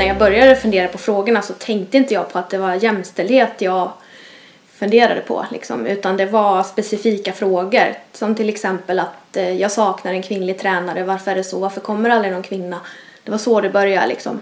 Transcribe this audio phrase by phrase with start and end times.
[0.00, 3.52] när jag började fundera på frågorna så tänkte inte jag på att det var jämställdhet
[3.58, 3.92] jag
[4.74, 10.12] funderade på liksom, utan det var specifika frågor som till exempel att eh, jag saknar
[10.12, 12.80] en kvinnlig tränare, varför är det så, varför kommer aldrig någon kvinna?
[13.24, 14.40] Det var så det började liksom.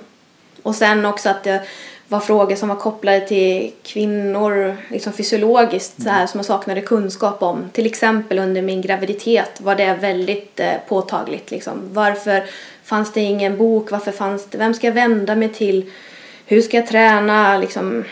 [0.62, 1.62] Och sen också att det
[2.08, 7.42] var frågor som var kopplade till kvinnor liksom fysiologiskt så här, som jag saknade kunskap
[7.42, 7.70] om.
[7.72, 11.50] Till exempel under min graviditet var det väldigt eh, påtagligt.
[11.50, 11.88] Liksom.
[11.92, 12.44] Varför
[12.88, 13.90] fanns det ingen bok?
[13.90, 15.90] Varför fanns det, vem ska jag vända mig till?
[16.46, 17.58] Hur ska jag träna?
[17.58, 18.04] Liksom,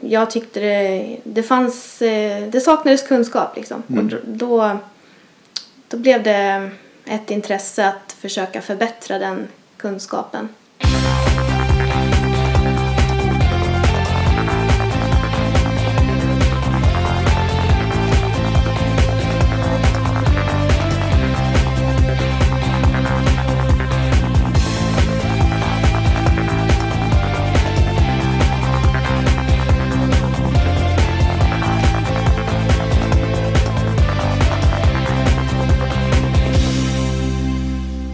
[0.00, 3.82] jag tyckte det, det fanns, eh, det saknades kunskap liksom.
[3.88, 4.06] Mm.
[4.06, 4.78] Och då,
[5.88, 6.70] då blev det
[7.04, 10.48] ett intresse att försöka förbättra den kunskapen.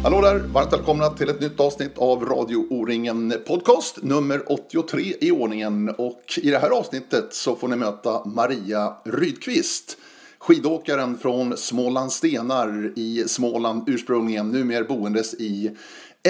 [0.09, 0.39] Hallå där!
[0.39, 5.89] Varmt välkomna till ett nytt avsnitt av Radio O-ringen Podcast, nummer 83 i ordningen.
[5.89, 9.97] Och i det här avsnittet så får ni möta Maria Rydqvist.
[10.39, 15.77] Skidåkaren från Småland Stenar i Småland ursprungligen, numera boendes i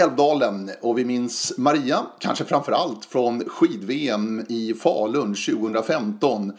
[0.02, 0.70] Älvdalen.
[0.82, 6.52] Och vi minns Maria, kanske framför allt från skid-VM i Falun 2015.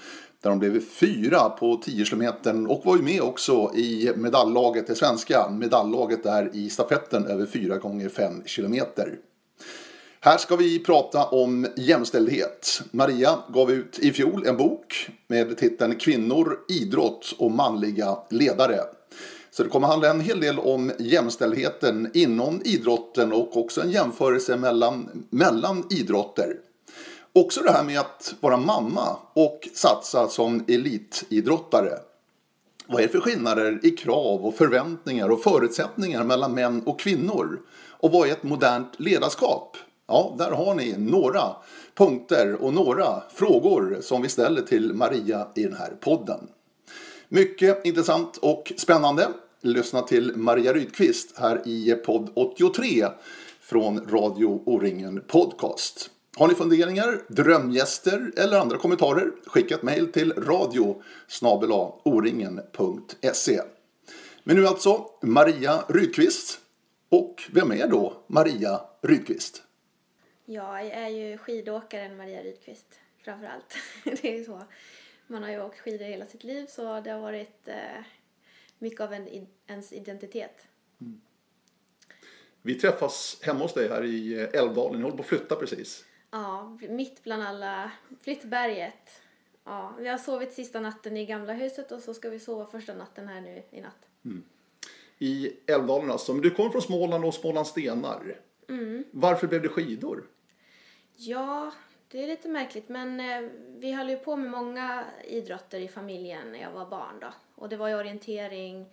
[0.43, 2.23] Där de blev fyra på 10 km
[2.69, 7.77] och var ju med också i medalllaget, det svenska medalllaget där i stafetten över 4
[7.77, 8.75] gånger 5 km.
[10.21, 12.81] Här ska vi prata om jämställdhet.
[12.91, 18.79] Maria gav ut i fjol en bok med titeln Kvinnor, idrott och manliga ledare.
[19.51, 24.57] Så det kommer handla en hel del om jämställdheten inom idrotten och också en jämförelse
[24.57, 26.57] mellan, mellan idrotter.
[27.33, 31.93] Också det här med att vara mamma och satsa som elitidrottare.
[32.87, 37.59] Vad är det för skillnader i krav och förväntningar och förutsättningar mellan män och kvinnor?
[37.89, 39.77] Och vad är ett modernt ledarskap?
[40.07, 41.41] Ja, där har ni några
[41.95, 46.47] punkter och några frågor som vi ställer till Maria i den här podden.
[47.29, 49.27] Mycket intressant och spännande.
[49.61, 53.07] Lyssna till Maria Rydqvist här i podd 83
[53.61, 56.09] från Radio O-ringen Podcast.
[56.37, 59.31] Har ni funderingar, drömgäster eller andra kommentarer?
[59.45, 61.01] Skicka ett mejl till radio
[62.03, 63.61] oringen.se.
[64.43, 66.59] Men nu alltså Maria Rydqvist.
[67.09, 69.63] Och vem är då Maria Rydqvist?
[70.45, 73.75] Jag är ju skidåkaren Maria Rydqvist framför allt.
[74.21, 74.61] Det är ju så.
[75.27, 78.03] Man har ju åkt skidor hela sitt liv så det har varit eh,
[78.79, 80.67] mycket av en, ens identitet.
[82.61, 84.97] Vi träffas hemma hos dig här i Älvdalen.
[84.97, 86.05] Ni håller på att flytta precis.
[86.31, 87.91] Ja, mitt bland alla
[88.21, 89.21] Flyttberget.
[89.63, 92.93] Ja, vi har sovit sista natten i gamla huset och så ska vi sova första
[92.93, 94.07] natten här nu i natt.
[95.17, 96.33] I Älvdalen alltså.
[96.33, 98.39] Men du kommer från Småland och Småland Stenar.
[99.11, 100.27] Varför blev det skidor?
[101.15, 101.71] Ja,
[102.07, 106.51] det är lite märkligt men eh, vi höll ju på med många idrotter i familjen
[106.51, 107.33] när jag var barn då.
[107.55, 108.85] Och det var ju orientering,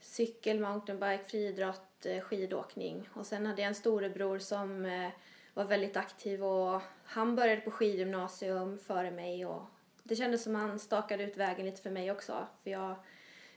[0.00, 3.08] cykel, mountainbike, friidrott, eh, skidåkning.
[3.12, 5.10] Och sen hade jag en storebror som eh,
[5.56, 9.62] var väldigt aktiv och han började på skidgymnasium före mig och
[10.02, 12.46] det kändes som han stakade ut vägen lite för mig också.
[12.62, 12.96] För jag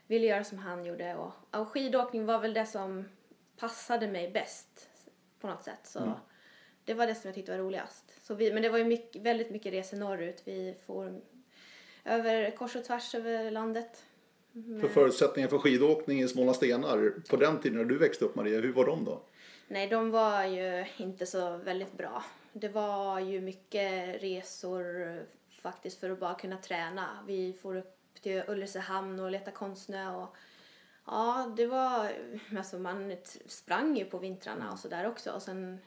[0.06, 3.04] ville göra som han gjorde och, och skidåkning var väl det som
[3.56, 4.88] passade mig bäst
[5.40, 5.80] på något sätt.
[5.82, 6.12] Så
[6.84, 8.04] det var det som jag tyckte var roligast.
[8.22, 10.42] Så vi, men det var ju mycket, väldigt mycket resor norrut.
[10.44, 11.20] Vi får
[12.04, 14.04] över kors och tvärs över landet.
[14.80, 18.60] För förutsättningar för skidåkning i Småland Stenar på den tiden när du växte upp Maria,
[18.60, 19.22] hur var de då?
[19.72, 22.24] Nej, de var ju inte så väldigt bra.
[22.52, 25.16] Det var ju mycket resor
[25.62, 27.24] faktiskt för att bara kunna träna.
[27.26, 30.36] Vi får upp till Ulricehamn och leta konstsnö och
[31.06, 32.12] ja, det var,
[32.56, 33.16] alltså man
[33.46, 35.78] sprang ju på vintrarna och sådär också och sen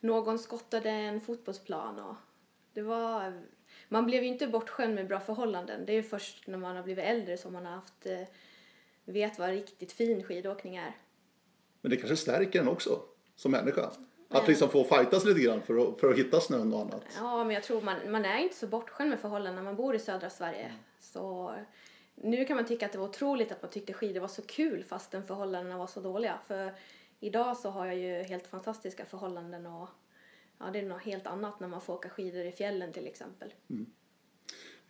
[0.00, 2.16] någon skottade en fotbollsplan och
[2.72, 3.42] det var,
[3.88, 5.86] man blev ju inte bortskämd med bra förhållanden.
[5.86, 8.22] Det är ju först när man har blivit äldre som man har haft, eh,
[9.04, 10.96] vet vad riktigt fin skidåkning är.
[11.80, 13.02] Men det kanske stärker en också
[13.40, 13.90] som människa.
[14.28, 17.04] Att liksom få fightas lite grann för att, för att hitta snön och annat.
[17.16, 19.94] Ja, men jag tror man, man är inte så bortskämd med förhållanden när man bor
[19.94, 20.72] i södra Sverige.
[21.00, 21.54] Så
[22.14, 24.84] nu kan man tycka att det var otroligt att man tyckte skidor var så kul
[24.84, 26.38] fastän förhållandena var så dåliga.
[26.46, 26.72] För
[27.20, 29.88] idag så har jag ju helt fantastiska förhållanden och
[30.58, 33.52] ja, det är något helt annat när man får åka skidor i fjällen till exempel.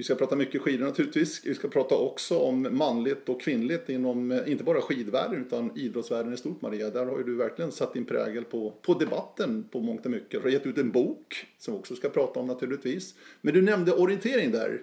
[0.00, 1.44] Vi ska prata mycket skidor naturligtvis.
[1.44, 6.34] Vi ska prata också om manligt och kvinnligt inom eh, inte bara skidvärlden utan idrottsvärlden
[6.34, 6.90] i stort Maria.
[6.90, 10.30] Där har ju du verkligen satt din prägel på, på debatten på mångt och mycket.
[10.30, 13.14] Du har gett ut en bok som vi också ska prata om naturligtvis.
[13.40, 14.82] Men du nämnde orientering där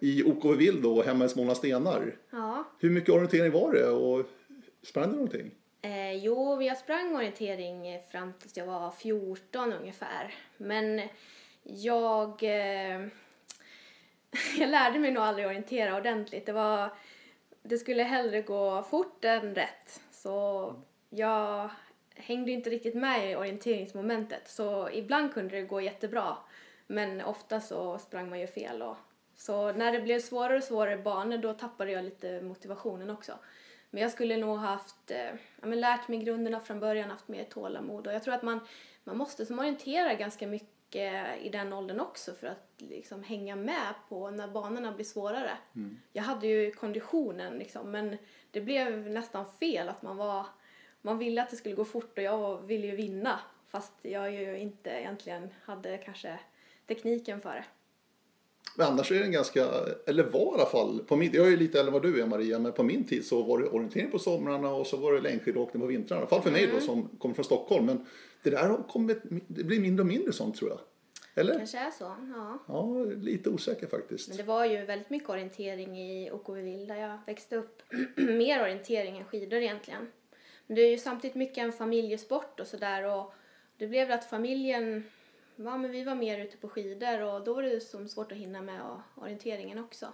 [0.00, 2.16] i OKV och hemma i Småland Stenar.
[2.30, 2.64] Ja.
[2.78, 4.26] Hur mycket orientering var det och
[4.82, 5.50] sprang du någonting?
[5.82, 10.34] Eh, jo, jag sprang orientering fram tills jag var 14 ungefär.
[10.56, 11.00] Men
[11.62, 12.42] jag...
[12.42, 13.06] Eh,
[14.58, 16.46] jag lärde mig nog aldrig orientera ordentligt.
[16.46, 16.90] Det var...
[17.62, 20.00] Det skulle hellre gå fort än rätt.
[20.10, 20.74] Så
[21.10, 21.70] jag
[22.14, 24.48] hängde inte riktigt med i orienteringsmomentet.
[24.48, 26.36] Så ibland kunde det gå jättebra.
[26.86, 28.82] Men ofta så sprang man ju fel.
[28.82, 28.96] Och,
[29.36, 33.32] så när det blev svårare och svårare banor då tappade jag lite motivationen också.
[33.90, 37.44] Men jag skulle nog haft, eh, ja, men lärt mig grunderna från början, haft mer
[37.44, 38.06] tålamod.
[38.06, 38.60] Och jag tror att man,
[39.04, 43.94] man måste som orientera ganska mycket i den åldern också för att liksom hänga med
[44.08, 45.58] på när banorna blir svårare.
[46.12, 48.16] Jag hade ju konditionen liksom, men
[48.50, 50.46] det blev nästan fel att man var,
[51.02, 53.40] man ville att det skulle gå fort och jag ville ju vinna.
[53.68, 56.38] Fast jag ju inte egentligen hade kanske
[56.86, 57.64] tekniken för det.
[58.76, 59.66] Men annars är det en ganska,
[60.06, 62.22] eller var i alla fall, på min, jag är ju lite äldre än vad du
[62.22, 65.12] är Maria, men på min tid så var det orientering på somrarna och så var
[65.12, 66.20] det längdskidåkning på vintrarna.
[66.20, 67.86] I alla fall för mig då som kommer från Stockholm.
[67.86, 68.06] Men
[68.42, 70.80] det där har kommit, det blir mindre och mindre sånt tror jag.
[71.34, 71.58] Eller?
[71.58, 72.58] Kanske är så, ja.
[72.68, 74.28] Ja, lite osäker faktiskt.
[74.28, 77.82] Men det var ju väldigt mycket orientering i OKV Vill där jag växte upp.
[78.16, 80.06] Mer orientering än skidor egentligen.
[80.66, 83.34] Men det är ju samtidigt mycket en familjesport och sådär och
[83.76, 85.04] det blev väl att familjen,
[85.64, 88.38] ja men vi var mer ute på skidor och då var det som svårt att
[88.38, 90.06] hinna med och orienteringen också.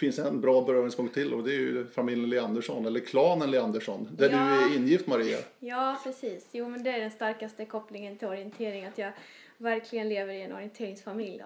[0.00, 4.30] finns en bra beröringspunkt till och det är ju familjen Leandersson, eller klanen Leandersson, där
[4.30, 4.38] Ja.
[4.38, 5.38] du är ingift Maria.
[5.58, 6.48] Ja, precis.
[6.52, 9.12] Jo men det är den starkaste kopplingen till orientering, att jag
[9.58, 11.44] verkligen lever i en orienteringsfamilj då.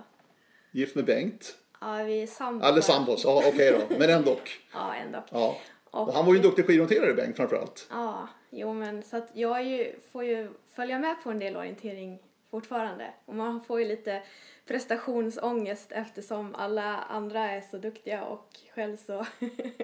[0.73, 1.57] Gift med Bengt.
[1.81, 2.69] Ja, vi är sambos.
[2.69, 4.37] Eller sambos, ja okej då, men ändå.
[4.73, 5.25] Ja, ändå.
[5.31, 5.57] Ja.
[5.91, 7.87] Och han var ju en duktig skidorienterare Bengt framförallt.
[7.91, 12.19] Ja, jo men så att jag ju, får ju följa med på en del orientering
[12.51, 13.13] fortfarande.
[13.25, 14.23] Och man får ju lite
[14.67, 19.27] prestationsångest eftersom alla andra är så duktiga och själv så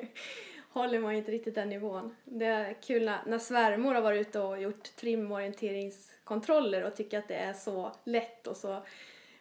[0.69, 2.17] håller man inte riktigt den nivån.
[2.25, 7.29] Det är kul när, när svärmor har varit ute och gjort trimorienteringskontroller och tycker att
[7.29, 8.83] det är så lätt och så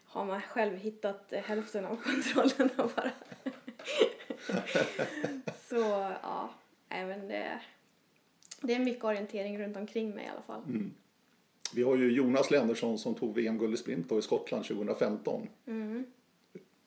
[0.05, 3.11] har man själv hittat hälften av kontrollerna bara.
[5.69, 6.49] så ja,
[6.89, 7.59] även det,
[8.61, 10.63] det är mycket orientering runt omkring mig i alla fall.
[10.63, 10.93] Mm.
[11.73, 15.47] Vi har ju Jonas Leandersson som tog VM-guld i sprint då i Skottland 2015.
[15.67, 16.05] Mm.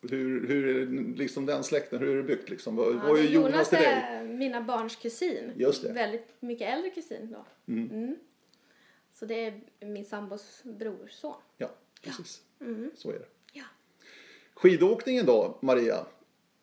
[0.02, 0.86] Hur, hur är
[1.16, 2.76] liksom den släkten, hur är det byggt liksom?
[2.76, 3.86] Vad, Ja, vad är Jonas Jonas till dig?
[3.86, 5.52] är mina barns kusin.
[5.56, 5.92] Just det.
[5.92, 7.72] Väldigt mycket äldre kusin då.
[7.72, 8.16] Mm.
[9.12, 11.34] Så det är min sambos brorson.
[11.56, 11.70] Ja,
[12.02, 12.42] precis.
[12.60, 12.90] Mm.
[12.96, 13.26] Så är det.
[13.52, 13.64] Ja.
[14.54, 16.06] Skidåkningen då, Maria?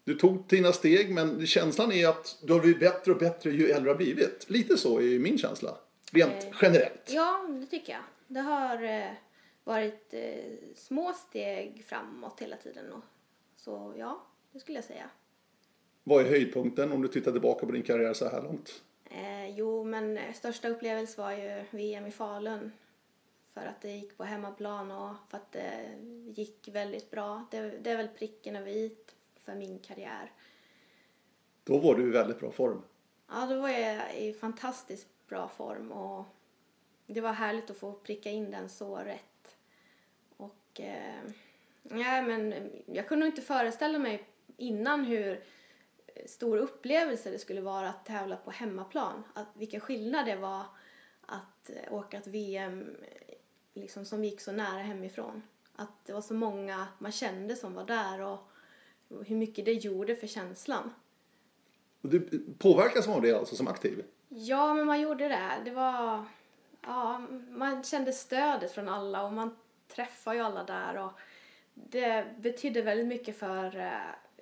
[0.04, 3.70] Du tog dina steg men känslan är att du har blivit bättre och bättre ju
[3.70, 4.46] äldre du har blivit.
[4.50, 5.78] Lite så är min känsla.
[6.16, 7.12] Rent generellt.
[7.12, 8.02] Ja, det tycker jag.
[8.28, 9.12] Det har eh,
[9.64, 10.36] varit eh,
[10.76, 12.92] små steg framåt hela tiden.
[12.92, 13.04] Och,
[13.56, 15.10] så ja, det skulle jag säga.
[16.04, 18.84] Vad är höjdpunkten om du tittar tillbaka på din karriär så här långt?
[19.06, 22.72] Eh, jo, men eh, största upplevelse var ju VM i Falun.
[23.54, 25.98] För att det gick på hemmaplan och för att det
[26.36, 27.46] gick väldigt bra.
[27.52, 28.96] Det, det är väl pricken över i
[29.46, 30.32] för min karriär.
[31.64, 32.82] Då var du i väldigt bra form.
[33.30, 36.26] Ja, då var jag i fantastiskt bra form och
[37.06, 39.58] det var härligt att få pricka in den så rätt.
[40.38, 41.24] Och eh,
[41.84, 44.28] ja, men jag kunde inte föreställa mig
[44.58, 45.44] innan hur
[46.26, 49.24] stor upplevelse det skulle vara att tävla på hemmaplan.
[49.34, 50.66] Att, vilken skillnad det var
[51.22, 53.36] att eh, åka ett VM eh,
[53.74, 55.42] liksom, som gick så nära hemifrån.
[55.76, 58.40] Att det var så många man kände som var där och
[59.26, 60.94] hur mycket det gjorde för känslan.
[62.02, 64.04] Och du eh, påverkas av det alltså som aktiv?
[64.38, 65.52] Ja, men man gjorde det.
[65.66, 66.26] Det var...
[66.82, 69.56] Ja, man kände stödet från alla och man
[69.96, 71.12] träffade ju alla där och
[71.74, 73.92] det betydde väldigt mycket för eh,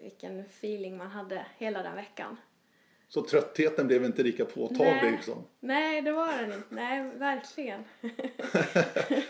[0.03, 2.37] vilken feeling man hade hela den veckan.
[3.07, 5.11] Så tröttheten blev inte lika påtaglig Nej.
[5.11, 5.43] liksom?
[5.59, 6.67] Nej, det var den inte.
[6.69, 7.83] Nej, verkligen.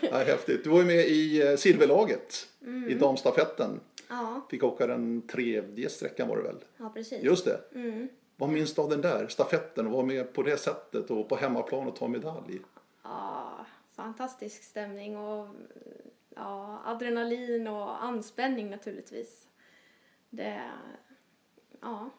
[0.00, 0.64] Ja, häftigt.
[0.64, 2.88] Du var ju med i eh, silverlaget Mm.
[2.90, 3.80] i damstafetten.
[4.08, 6.56] Ja, Fick åka den tredje sträckan var det väl?
[6.76, 7.22] ja precis.
[7.22, 7.60] Just det.
[7.74, 8.08] Mm.
[8.36, 11.36] Vad minns du av den där stafetten och vara med på det sättet och på
[11.36, 12.60] hemmaplan och ta medalj?
[13.02, 15.48] Ja, fantastisk stämning och
[16.36, 19.46] ja, adrenalin och anspänning naturligtvis.
[20.30, 20.62] Det...
[21.80, 22.10] Ja.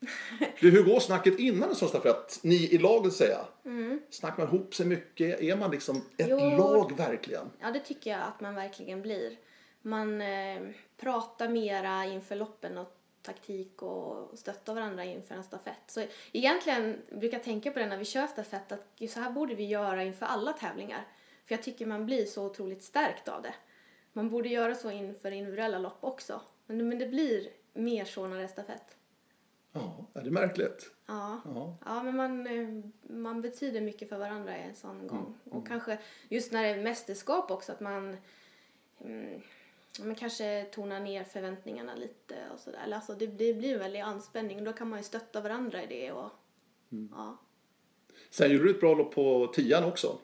[0.60, 2.40] Du, hur går snacket innan en sån stafett?
[2.42, 3.44] Ni i laget säger.
[3.64, 4.00] Mm.
[4.10, 5.40] Snackar man ihop sig mycket?
[5.40, 6.38] Är man liksom ett Jo.
[6.38, 7.50] lag verkligen?
[7.60, 9.36] Ja, det tycker jag att man verkligen blir.
[9.82, 10.62] Man, eh,
[10.96, 15.82] prata mera inför loppen och taktik och stötta varandra inför en stafett.
[15.86, 19.54] Så egentligen brukar jag tänka på det när vi kör stafett att så här borde
[19.54, 21.06] vi göra inför alla tävlingar.
[21.46, 23.54] För jag tycker man blir så otroligt stärkt av det.
[24.12, 26.40] Man borde göra så inför individuella lopp också.
[26.66, 28.96] Men, men det blir mer så när det är stafett.
[29.72, 30.90] Ja, är det märkligt?
[31.06, 31.76] Ja, ja.
[31.84, 35.06] ja men man, eh, man betyder mycket för varandra en sån mm.
[35.06, 35.38] gång.
[35.44, 35.66] Och mm.
[35.66, 38.16] kanske just när det är mästerskap också att man
[39.00, 39.42] mm,
[40.00, 42.92] man kanske tonar ner förväntningarna lite och sådär.
[42.92, 45.86] Alltså det, det blir en väldig anspänning och då kan man ju stötta varandra i
[45.86, 46.30] det och
[46.92, 47.08] mm.
[47.16, 47.38] ja.
[48.30, 50.18] Sen gjorde du ett bra lopp på tian också.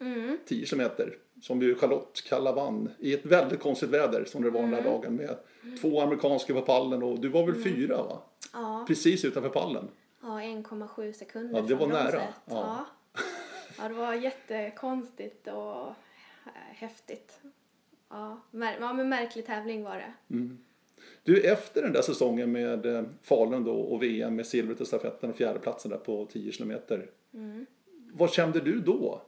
[0.00, 0.38] Mm.
[0.46, 1.18] 10 kilometer.
[1.42, 4.70] Som ju Charlotte Kalla vann i ett väldigt konstigt väder som det var mm.
[4.70, 5.38] den där dagen med
[5.80, 7.64] två amerikanska på pallen och du var väl mm.
[7.64, 8.22] fyra va?
[8.52, 8.84] Ja.
[8.88, 9.88] Precis utanför pallen.
[10.22, 12.22] Ja, 1,7 sekunder Ja, det var nära.
[12.22, 12.32] Ja.
[12.46, 12.86] ja.
[13.78, 15.94] ja, det var jättekonstigt och
[16.54, 17.40] häftigt.
[18.10, 18.40] Ja,
[18.80, 20.34] ja men märklig tävling var det.
[20.34, 20.58] Mm.
[21.22, 25.30] Du, efter den där säsongen med eh, Falun då och VM med silvret i stafetten
[25.30, 27.10] och fjärdeplatsen där på 10 kilometer.
[27.34, 27.66] Mm.
[28.12, 29.22] Vad kände du då?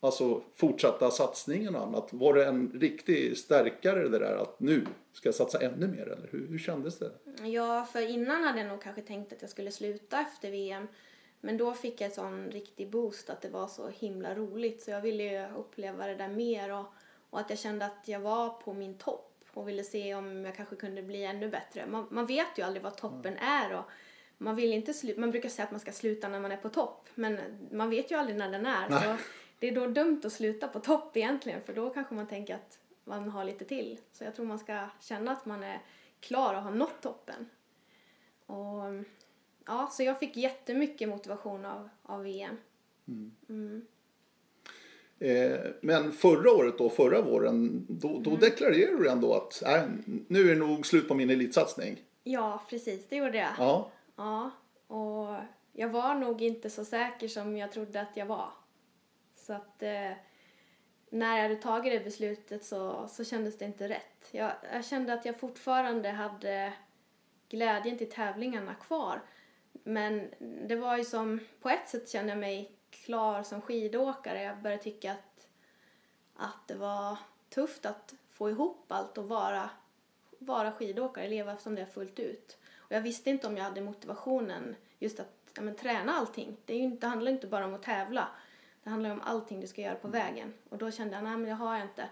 [0.00, 2.08] Alltså fortsatta satsningen och annat.
[2.12, 6.28] Var det en riktig stärkare det där att nu ska jag satsa ännu mer eller
[6.30, 7.10] hur, hur kändes det?
[7.42, 10.86] Ja, för innan hade jag nog kanske tänkt att jag skulle sluta efter VM.
[11.40, 14.90] Men då fick jag en sån riktig boost att det var så himla roligt så
[14.90, 16.86] jag ville ju uppleva det där mer och,
[17.34, 20.56] och att jag kände att jag var på min topp och ville se om jag
[20.56, 21.86] kanske kunde bli ännu bättre.
[21.86, 23.84] Man, man vet ju aldrig vad toppen är och
[24.38, 26.68] man vill inte sluta, man brukar säga att man ska sluta när man är på
[26.68, 27.40] topp men
[27.72, 28.88] man vet ju aldrig när den är.
[28.88, 29.16] Så
[29.58, 32.78] det är då dumt att sluta på topp egentligen för då kanske man tänker att
[33.04, 34.00] man har lite till.
[34.12, 35.82] Så jag tror man ska känna att man är
[36.20, 37.50] klar och har nått toppen.
[38.46, 39.04] Och,
[39.66, 42.56] ja, så jag fick jättemycket motivation av, av VM.
[43.08, 43.36] Mm.
[43.48, 43.86] Mm.
[45.24, 48.40] Eh, men förra året då, förra våren, då, då mm.
[48.40, 49.82] deklarerade du ändå att äh,
[50.28, 52.02] nu är det nog slut på min elitsatsning.
[52.24, 53.50] Ja, precis, det gjorde jag.
[53.58, 53.90] Ja.
[54.16, 54.50] Ja,
[54.86, 55.36] och
[55.72, 58.48] jag var nog inte så säker som jag trodde att jag var.
[59.36, 60.12] Så att eh,
[61.10, 64.28] när jag hade tagit det beslutet så, så kändes det inte rätt.
[64.30, 66.72] Jag, jag kände att jag fortfarande hade
[67.48, 69.22] glädjen till tävlingarna kvar.
[69.84, 70.28] Men
[70.68, 72.70] det var ju som, på ett sätt kände jag mig
[73.04, 74.42] klar som skidåkare.
[74.42, 75.48] Jag började tycka att,
[76.36, 79.70] att det var tufft att få ihop allt och vara,
[80.38, 82.58] vara skidåkare, leva som det fullt ut.
[82.76, 86.56] Och jag visste inte om jag hade motivationen just att ja, men, träna allting.
[86.64, 88.28] Det, är ju, det handlar inte bara om att tävla
[88.84, 90.54] det handlar om allting du ska göra på vägen.
[90.68, 92.02] Och då kände jag, nej men det har jag inte.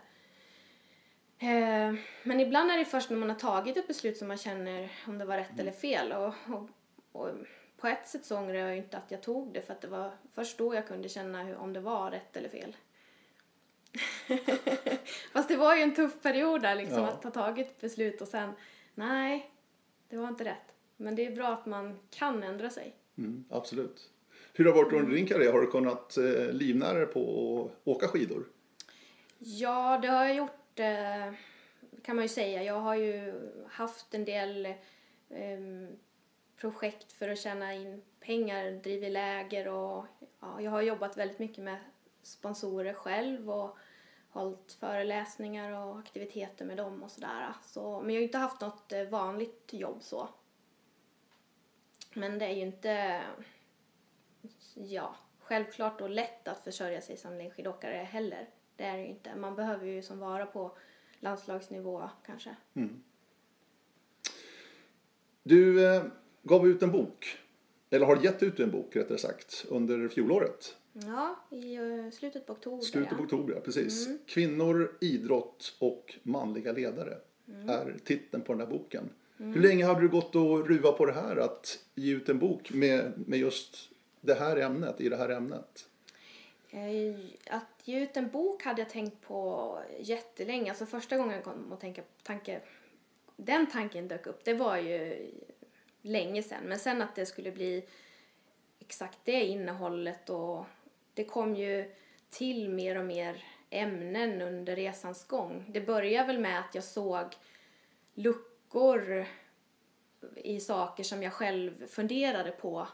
[1.38, 4.92] Eh, men ibland är det först när man har tagit ett beslut som man känner
[5.06, 6.12] om det var rätt eller fel.
[6.12, 6.68] Och, och,
[7.12, 7.30] och
[7.82, 10.10] på ett sätt så ångrar jag inte att jag tog det för att det var
[10.34, 12.76] först då jag kunde känna hur, om det var rätt eller fel.
[15.32, 17.08] Fast det var ju en tuff period där liksom ja.
[17.08, 18.52] att ha tagit ett beslut och sen
[18.94, 19.50] nej,
[20.08, 20.74] det var inte rätt.
[20.96, 22.96] Men det är bra att man kan ändra sig.
[23.18, 24.10] Mm, absolut.
[24.52, 25.52] Hur har det varit under din karriär?
[25.52, 27.20] Har du kunnat eh, livnära dig på
[27.64, 28.44] att åka skidor?
[29.38, 31.34] Ja, det har jag gjort eh,
[32.02, 32.62] kan man ju säga.
[32.62, 33.32] Jag har ju
[33.68, 34.66] haft en del
[35.28, 35.58] eh,
[36.62, 40.07] projekt för att tjäna in pengar, drivit läger och
[40.40, 41.78] ja, jag har jobbat väldigt mycket med
[42.23, 43.76] sponsorer själv och
[44.28, 47.54] hållit föreläsningar och aktiviteter med dem och sådär.
[47.64, 50.28] Så, men jag har inte haft något eh, vanligt jobb så.
[52.14, 53.23] Men det är ju inte
[54.75, 58.49] ja, självklart och lätt att försörja sig som längdskidåkare heller.
[58.76, 59.35] Det är det ju inte.
[59.35, 60.76] Man behöver ju som vara på
[61.21, 62.57] landslagsnivå kanske.
[62.75, 63.02] Mm.
[65.42, 66.02] Du eh,
[66.42, 67.38] gav ut en bok,
[67.90, 70.76] eller har gett ut en bok rättare sagt, under fjolåret.
[70.92, 72.82] Ja, i uh, slutet på oktober.
[72.82, 74.06] Slutet på oktober, ja, precis.
[74.06, 74.18] Mm.
[74.26, 77.18] Kvinnor, idrott och manliga ledare
[77.49, 77.68] mm.
[77.68, 79.11] är titeln på den här boken.
[79.38, 79.54] Mm.
[79.54, 82.72] Hur länge hade du gått och ruvat på det här att ge ut en bok
[82.72, 85.88] med, med just det här ämnet, i det här ämnet?
[86.70, 87.16] Eh,
[87.50, 90.70] att ge ut en bok hade jag tänkt på jättelänge.
[90.70, 92.61] Alltså första gången jag kom att tänka tanke,
[93.37, 95.30] den tanken dök upp, det var ju
[96.02, 96.64] länge sedan.
[96.64, 97.85] Men sen att det skulle bli
[98.80, 100.64] exakt det innehållet och
[101.14, 101.94] det kom ju
[102.30, 105.64] till mer och mer ämnen under resans gång.
[105.68, 107.26] Det började väl med att jag såg
[108.14, 109.26] luckor
[110.37, 112.88] i saker som jag själv funderade på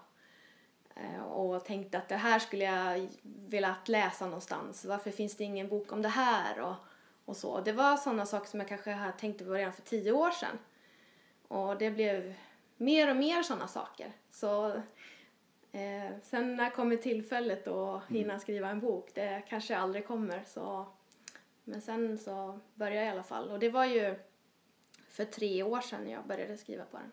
[0.96, 3.08] eh, och tänkte att det här skulle jag
[3.48, 4.84] velat läsa någonstans.
[4.84, 6.60] Varför finns det ingen bok om det här?
[6.60, 6.74] Och,
[7.24, 7.60] och så.
[7.60, 10.58] Det var sådana saker som jag kanske tänkte på redan för tio år sedan.
[11.48, 12.34] Och det blev
[12.78, 14.12] mer och mer sådana saker.
[14.30, 14.66] Så
[15.72, 18.40] eh, sen när kommer tillfället att hinna mm.
[18.40, 19.10] skriva en bok?
[19.14, 20.44] Det kanske aldrig kommer.
[20.46, 20.86] Så.
[21.64, 23.50] Men sen så började jag i alla fall.
[23.50, 24.14] Och det var ju
[25.08, 27.12] för tre år sedan jag började skriva på den.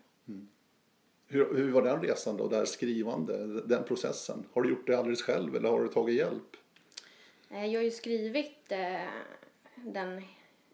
[1.28, 4.48] Hur, hur var den resan då, det här skrivande, den processen?
[4.54, 6.58] Har du gjort det alldeles själv eller har du tagit hjälp?
[7.50, 9.10] Eh, Jag har ju skrivit eh,
[9.76, 10.22] den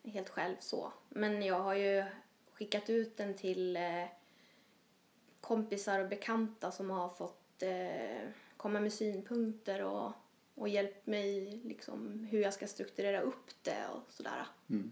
[0.04, 0.94] helt själv så.
[1.10, 2.04] Men jag har ju
[2.54, 4.04] skickat ut den till eh,
[5.42, 10.12] kompisar och bekanta som har fått eh, komma med synpunkter och,
[10.56, 14.46] och hjälpt mig liksom hur jag ska strukturera upp det och sådär.
[14.70, 14.92] Mm.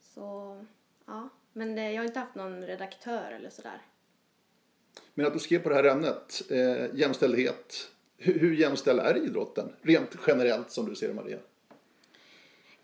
[0.00, 0.56] Så,
[1.06, 1.28] ja.
[1.52, 3.82] Men det, jag har inte haft någon redaktör eller sådär.
[5.14, 7.90] Men att du skrev på det här ämnet, eh, jämställdhet.
[8.16, 9.72] Hur, hur jämställd är idrotten?
[9.82, 11.38] Rent generellt som du ser Maria.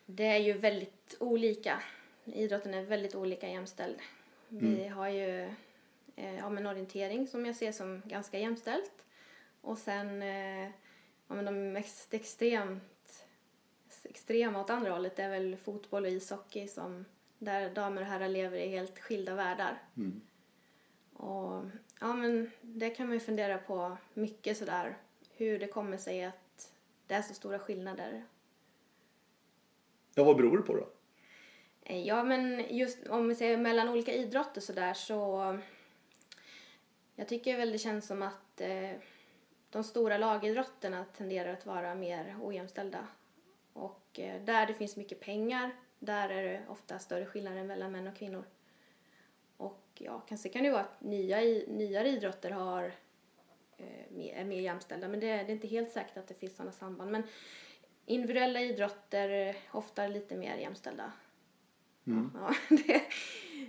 [0.06, 1.82] Det är ju väldigt olika.
[2.24, 3.96] Idrotten är väldigt olika jämställd.
[4.48, 5.54] Vi har ju
[6.16, 9.04] eh, ja, men orientering som jag ser som ganska jämställt.
[9.60, 10.64] Och sen eh,
[11.28, 13.26] ja, men de mest extremt
[14.04, 17.04] extrema åt andra hållet är väl fotboll och ishockey som
[17.38, 19.82] där damer och herrar lever i helt skilda världar.
[19.96, 20.20] Mm.
[21.12, 21.64] Och
[22.00, 24.96] ja, men det kan man ju fundera på mycket sådär
[25.36, 26.72] hur det kommer sig att
[27.06, 28.24] det är så stora skillnader
[30.14, 30.88] Ja, vad beror det på då?
[31.82, 35.58] Eh, Ja, men just om vi ser mellan olika idrotter så där så...
[37.16, 38.90] Jag tycker väl det känns som att eh,
[39.70, 43.06] de stora lagidrotterna tenderar att vara mer ojämställda.
[43.72, 48.06] Och eh, där det finns mycket pengar, där är det ofta större skillnader mellan män
[48.06, 48.44] och kvinnor.
[49.56, 52.92] Och ja, kanske kan det vara att nya, nyare idrotter har,
[53.76, 56.72] eh, är mer jämställda, men det, det är inte helt säkert att det finns sådana
[56.72, 57.10] samband.
[57.10, 57.22] Men
[58.06, 61.12] individuella idrotter är ofta lite mer jämställda.
[62.04, 62.54] Ja,
[62.86, 63.02] det,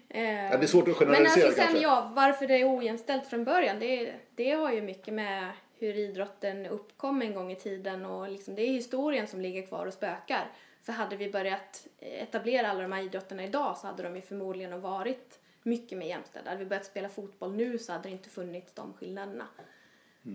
[0.07, 0.17] Ja,
[0.57, 1.83] det är svårt att Men generalisera alltså sen, kanske.
[1.83, 6.65] ja, varför det är ojämställt från början, det, det har ju mycket med hur idrotten
[6.65, 10.51] uppkom en gång i tiden och liksom, det är historien som ligger kvar och spökar.
[10.83, 14.81] För hade vi börjat etablera alla de här idrotterna idag så hade de ju förmodligen
[14.81, 16.49] varit mycket mer jämställda.
[16.49, 19.47] Hade vi börjat spela fotboll nu så hade det inte funnits de skillnaderna.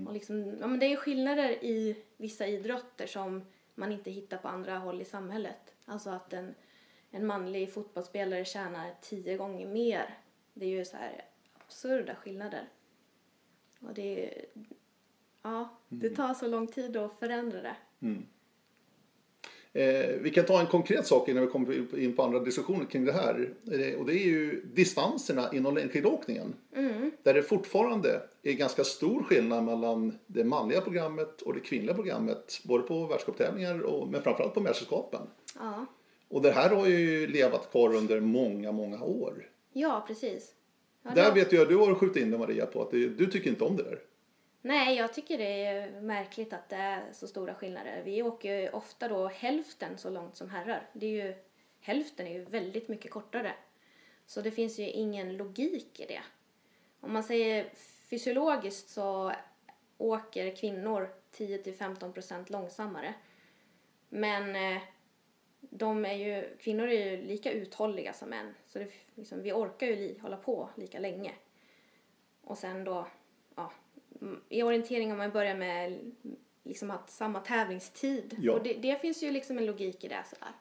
[0.07, 4.49] Och liksom, ja, men det är skillnader i vissa idrotter som man inte hittar på
[4.49, 5.75] andra håll i samhället.
[5.85, 6.55] Alltså att en,
[7.11, 10.19] en manlig fotbollsspelare tjänar tio gånger mer.
[10.55, 11.25] Det är ju så här
[11.65, 12.69] absurda skillnader.
[13.81, 14.45] Och det är,
[15.43, 17.77] ja, det tar så lång tid att förändra det.
[19.73, 23.05] Eh, vi kan ta en konkret sak innan vi kommer in på andra diskussioner kring
[23.05, 23.55] det här.
[23.73, 26.55] Eh, och det är ju distanserna inom längdskidåkningen.
[27.23, 32.61] Där det fortfarande är ganska stor skillnad mellan det manliga programmet och det kvinnliga programmet.
[32.65, 35.21] Både på världscuptävlingar och men framförallt på mästerskapen.
[35.59, 35.87] Ja,
[36.31, 39.51] Och det här har ju levat kvar under många, många år.
[39.73, 40.55] ja precis.
[41.03, 43.27] Ja, Där det- vet jag du har skjutit in dig Maria på att det, du
[43.27, 43.99] tycker inte om det där.
[44.63, 48.03] Nej, jag tycker det är märkligt att det är så stora skillnader.
[48.05, 50.91] Vi åker ju ofta då hälften så långt som herrar.
[50.93, 51.35] Det är ju,
[51.81, 53.53] hälften är ju väldigt mycket kortare.
[54.27, 56.21] Så det finns ju ingen logik i det.
[57.01, 57.71] Om man säger
[58.11, 59.33] fysiologiskt så
[59.99, 63.15] åker kvinnor 10-15% långsammare.
[64.09, 64.83] Men eh,
[65.71, 68.55] de är ju, kvinnor är ju lika uthålliga som män.
[68.67, 71.33] Så det, liksom, vi orkar ju li, hålla på lika länge.
[72.43, 73.07] Och sen då,
[73.55, 73.73] ja,
[74.49, 76.13] i orientering om man börjar med
[76.63, 78.37] liksom att samma tävlingstid.
[78.41, 78.53] Ja.
[78.53, 80.53] Och det, det finns ju liksom en logik i det sådär.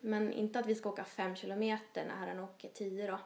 [0.00, 3.18] Men inte att vi ska åka fem kilometer när herrarna åker tio då.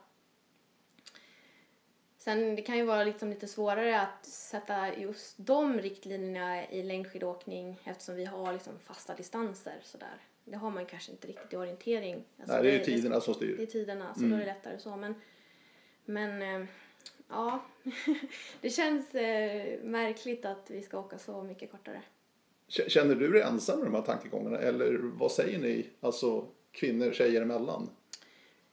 [2.26, 7.80] Sen det kan ju vara liksom lite svårare att sätta just de riktlinjerna i längdskidåkning
[7.84, 10.20] eftersom vi har liksom fasta distanser sådär.
[10.44, 12.14] Det har man kanske inte riktigt i orientering.
[12.14, 13.56] Alltså Nej, det är ju tiderna som styr.
[13.56, 14.96] Det är tiderna, så då är det lättare så.
[14.96, 15.14] Men,
[16.04, 16.68] men eh,
[17.28, 17.64] ja,
[18.60, 22.02] det känns eh, märkligt att vi ska åka så mycket kortare.
[22.68, 24.58] Känner du dig ensam med de här tankegångarna?
[24.58, 27.90] Eller vad säger ni, alltså kvinnor, tjejer emellan?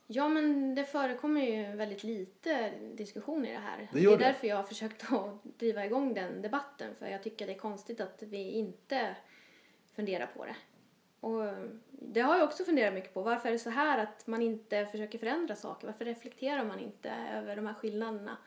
[0.07, 3.89] Ja, men det förekommer ju väldigt lite diskussion i det här.
[3.91, 4.25] Det gör är det.
[4.25, 6.95] därför jag har försökt att driva igång den debatten.
[6.95, 9.15] För jag tycker det är konstigt att vi inte
[9.95, 10.55] funderar på det.
[11.19, 11.43] Och
[11.89, 13.21] det har jag också funderat mycket på.
[13.21, 15.87] Varför är det så här att man inte försöker förändra saker?
[15.87, 18.37] Varför reflekterar man inte över de här skillnaderna?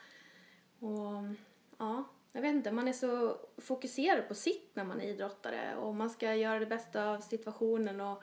[0.79, 1.37] Och
[1.79, 2.73] ja, jag vet inte.
[2.73, 5.77] Man är så fokuserad på sitt när man är idrottare.
[5.77, 8.23] Och man ska göra det bästa av situationen och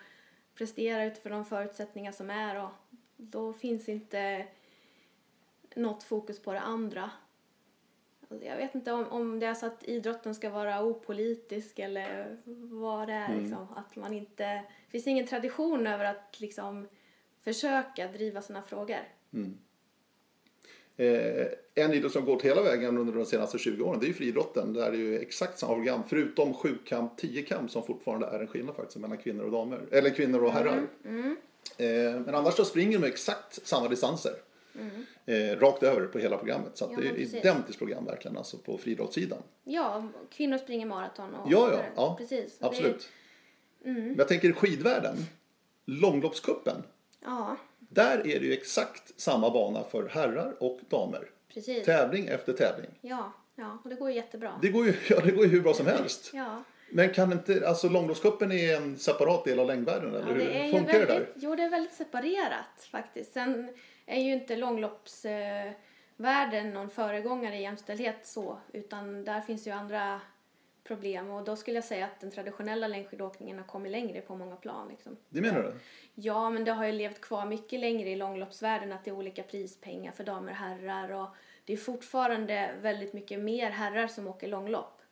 [0.55, 2.63] prestera utifrån de förutsättningar som är.
[2.63, 2.69] Och
[3.31, 4.45] då finns inte
[5.75, 7.11] något fokus på det andra.
[8.29, 12.37] Alltså, Jag vet inte om, om det är så att idrotten ska vara opolitisk eller
[12.71, 13.41] vad det är.
[13.41, 13.67] Liksom.
[13.75, 16.87] Att man inte, det finns ingen tradition över att liksom,
[17.43, 18.99] försöka driva sådana frågor.
[20.97, 24.13] Eh, en idrott som gått hela vägen under de senaste 20 åren det är ju
[24.13, 24.73] friidrotten.
[24.73, 28.75] Där är det ju exakt samma program förutom sjukamp, tiokamp som fortfarande är en skillnad
[28.75, 29.81] faktiskt mellan kvinnor och damer.
[29.91, 30.87] Eller kvinnor och herrar.
[31.05, 31.31] Eh,
[32.25, 34.33] men annars så springer de exakt samma distanser.
[35.25, 36.77] Eh, rakt över på hela programmet.
[36.77, 37.33] Så Ja, det är precis.
[37.33, 39.37] identiskt program verkligen, alltså på friidrottssidan.
[39.63, 42.15] Ja, kvinnor springer maraton och Ja, ja, ja.
[42.17, 42.53] precis.
[42.53, 43.09] Och det- Absolut.
[43.81, 45.15] Men jag tänker skidvärlden,
[45.85, 46.83] långloppskuppen.
[47.23, 51.29] Ja, Där är det ju exakt samma bana för herrar och damer.
[51.53, 51.85] precis.
[51.85, 52.89] Tävling efter tävling.
[53.01, 54.59] Ja, ja, och det går ju jättebra.
[54.61, 56.31] Det går ju, ja, det går ju hur bra som helst.
[56.33, 56.63] Ja,
[56.93, 60.71] Men kan inte, alltså långloppscupen är en separat del av längdvärlden eller ja hur det
[60.71, 61.27] funkar det väldigt, där?
[61.35, 63.33] Jo, det är väldigt separerat faktiskt.
[63.33, 63.69] Sen
[64.05, 70.21] är ju inte långloppsvärlden någon föregångare i jämställdhet så, utan där finns ju andra
[70.83, 74.55] problem och då skulle jag säga att den traditionella längdskidåkningen har kommit längre på många
[74.55, 74.87] plan.
[74.89, 75.17] Liksom.
[75.29, 75.73] Det menar du?
[76.15, 79.43] Ja, men det har ju levt kvar mycket längre i långloppsvärlden att det är olika
[79.43, 81.27] prispengar för damer och herrar och
[81.65, 85.02] det är fortfarande väldigt mycket mer herrar som åker långlopp.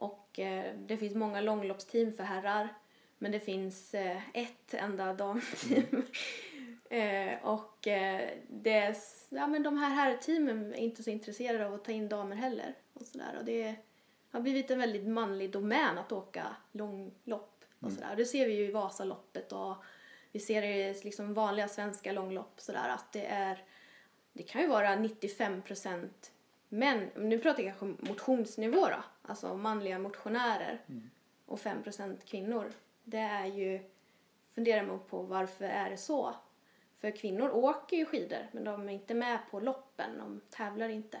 [0.00, 2.68] Och eh, det finns många långloppsteam för herrar
[3.22, 6.02] men det finns eh, ett enda damteam.
[6.90, 8.96] eh, och eh, det är,
[9.28, 12.74] ja, men de här herrteamen är inte så intresserade av att ta in damer heller.
[12.92, 13.36] Och sådär.
[13.38, 13.74] Och det
[14.30, 17.64] har blivit en väldigt manlig domän att åka långlopp.
[17.80, 18.16] Och sådär.
[18.16, 19.74] Det ser vi ju i Vasaloppet och
[20.32, 23.64] vi ser det i liksom vanliga svenska långlopp sådär att det är
[24.32, 26.32] det kan ju vara 95 procent
[26.68, 30.80] män, nu pratar jag kanske motionsnivå då, alltså manliga motionärer
[31.46, 32.72] och 5 procent kvinnor.
[33.04, 33.80] Det är ju,
[34.54, 36.34] funderar man på varför är det så?
[37.00, 41.20] För kvinnor åker ju skidor men de är inte med på loppen, de tävlar inte.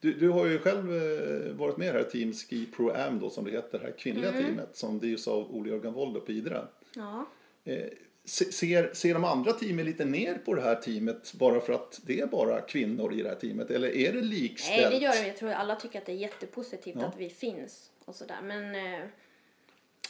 [0.00, 3.18] Du, du har ju själv eh, varit med i det här Team Ski Pro Am
[3.20, 4.42] då som det heter, det här kvinnliga Mm.
[4.44, 6.66] teamet som drivs av Olle Jörgen Wold i Idre.
[6.94, 7.26] Ja.
[7.64, 7.88] Eh,
[8.24, 12.20] ser, ser de andra teamen lite ner på det här teamet bara för att det
[12.20, 13.70] är bara kvinnor i det här teamet?
[13.70, 14.90] Eller är det likställt?
[14.90, 15.28] Nej, det gör de.
[15.28, 17.06] Jag tror alla tycker att det är jättepositivt Ja.
[17.06, 18.40] att vi finns och sådär.
[18.42, 19.06] Men eh,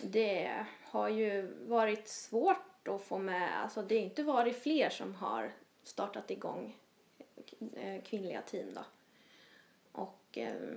[0.03, 5.15] det har ju varit svårt att få med, alltså det har inte varit fler som
[5.15, 6.77] har startat igång
[7.77, 8.85] eh, kvinnliga team då.
[9.93, 10.77] Och eh,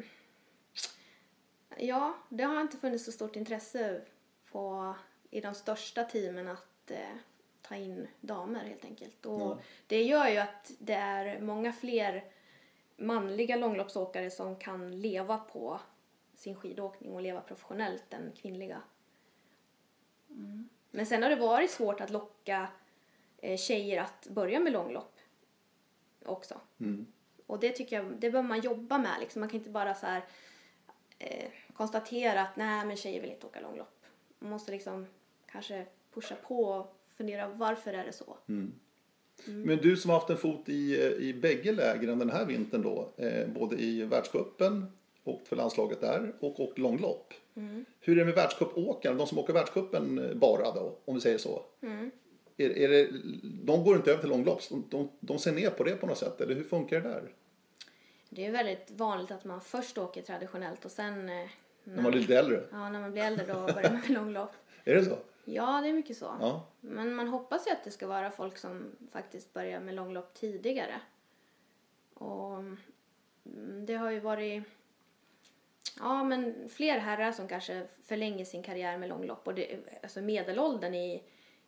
[1.78, 4.02] ja, det har inte funnits så stort intresse
[4.52, 4.96] på,
[5.30, 7.16] i de största teamen att eh,
[7.62, 9.26] ta in damer helt enkelt.
[9.26, 9.58] Och Ja.
[9.88, 12.24] det gör ju att det är många fler
[12.96, 15.80] manliga långloppsåkare som kan leva på
[16.36, 18.82] sin skidåkning och leva professionellt än kvinnliga.
[20.92, 22.68] Men sen har det varit svårt att locka
[23.38, 25.16] eh, tjejer att börja med långlopp
[26.26, 26.62] också.
[26.80, 27.06] Mm.
[27.48, 29.40] Och det tycker jag, det behöver man jobba med liksom.
[29.40, 30.22] Man kan inte bara så här
[31.20, 34.06] eh, konstatera att nej men tjejer vill inte åka långlopp.
[34.40, 35.08] Man måste liksom
[35.46, 35.86] kanske
[36.18, 38.38] pusha på och fundera varför är det så?
[38.50, 38.74] Mm.
[39.46, 43.10] Men du som har haft en fot i, i bägge lägren den här vintern då,
[43.18, 44.86] eh, både i världscupen,
[45.24, 47.34] åkt för landslaget där och åkt långlopp.
[47.56, 47.86] Mm.
[48.00, 51.62] Hur är det med världscupåkare, de som åker världscupen bara då, om vi säger så?
[51.82, 52.12] Mm.
[52.58, 53.10] Är, är det,
[53.44, 56.18] de går inte över till långlopp, de, de, de ser ner på det på något
[56.18, 57.24] sätt, eller hur funkar det där?
[58.30, 61.48] Det är väldigt vanligt att man först åker traditionellt och sen eh,
[61.84, 62.64] När man är lite äldre?
[62.72, 64.52] Ja, när man blir äldre då börjar man med långlopp.
[64.84, 65.18] Är det så?
[65.50, 66.38] Ja, det är mycket så.
[66.40, 66.68] Ja.
[66.82, 71.02] Men man hoppas ju att det ska vara folk som faktiskt börjar med långlopp tidigare.
[72.14, 72.78] Och mm,
[73.86, 74.64] det har ju varit
[76.00, 79.48] ja, men fler herrar som kanske förlänger sin karriär med långlopp.
[79.48, 81.24] Och det, alltså medelåldern i,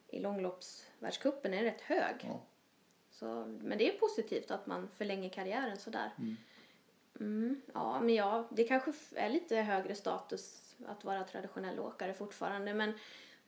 [0.07, 2.15] i långloppsvärldscupen är rätt hög.
[2.21, 2.41] Ja.
[3.11, 6.11] Så, men det är positivt att man förlänger karriären sådär.
[7.19, 12.73] Mm, ja, men ja, det kanske är lite högre status att vara traditionell åkare fortfarande.
[12.73, 12.93] Men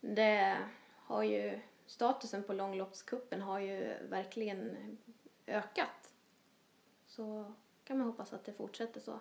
[0.02, 0.56] det
[0.96, 4.76] har ju, statusen på långloppskuppen har ju verkligen
[5.46, 6.12] ökat.
[7.06, 7.52] Så
[7.84, 9.20] kan man hoppas att det fortsätter så.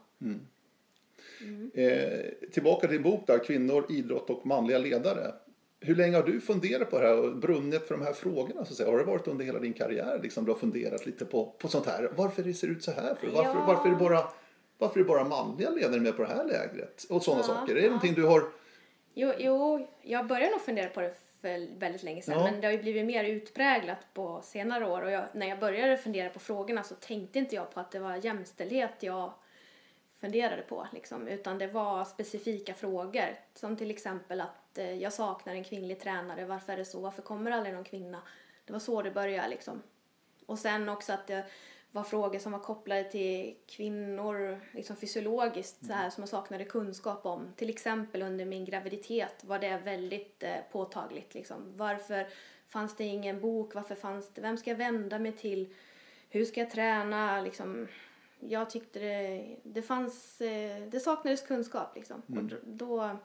[1.74, 5.34] Eh, tillbaka till din bok där, Kvinnor, idrott och manliga ledare.
[5.80, 8.66] Hur länge har du funderat på det här och brunnit för de här frågorna?
[8.66, 8.92] Så att säga?
[8.92, 11.86] Har det varit under hela din karriär liksom, du har funderat lite på, på sånt
[11.86, 12.12] här?
[12.16, 13.16] Varför det ser ut så här?
[13.16, 13.28] För?
[13.28, 13.66] Varför, Ja.
[13.68, 14.24] varför, är det bara,
[14.78, 17.06] varför är bara manliga ledare med på det här lägret?
[17.10, 17.72] Och sådana Ja, saker.
[17.72, 17.88] Är det ja.
[17.88, 18.44] någonting du har...
[19.14, 22.38] Jo, jo, jag började nog fundera på det för väldigt länge sedan.
[22.38, 22.44] Ja.
[22.44, 25.02] Men det har ju blivit mer utpräglat på senare år.
[25.02, 28.00] Och jag, när jag började fundera på frågorna så tänkte inte jag på att det
[28.00, 29.34] var jämställdhet jag
[30.20, 30.88] funderade på.
[30.94, 33.40] Liksom, utan det var specifika frågor.
[33.54, 36.46] Som till exempel att eh, jag saknar en kvinnlig tränare.
[36.46, 37.00] Varför är det så?
[37.00, 38.22] Varför kommer aldrig någon kvinna?
[38.66, 39.84] Det var så det började liksom.
[40.46, 41.46] Och sen också att det
[41.92, 47.26] var frågor som var kopplade till kvinnor liksom fysiologiskt så här, som jag saknade kunskap
[47.26, 47.54] om.
[47.56, 51.34] Till exempel under min graviditet var det väldigt eh, påtagligt.
[51.34, 51.78] Liksom.
[51.78, 52.28] Varför
[52.68, 53.76] fanns det ingen bok?
[53.76, 55.74] Varför fanns det, vem ska jag vända mig till?
[56.30, 57.42] Hur ska jag träna?
[57.42, 57.88] Liksom,
[58.40, 62.22] jag tyckte det, det fanns, eh, det saknades kunskap liksom.
[62.28, 63.18] Och då- då,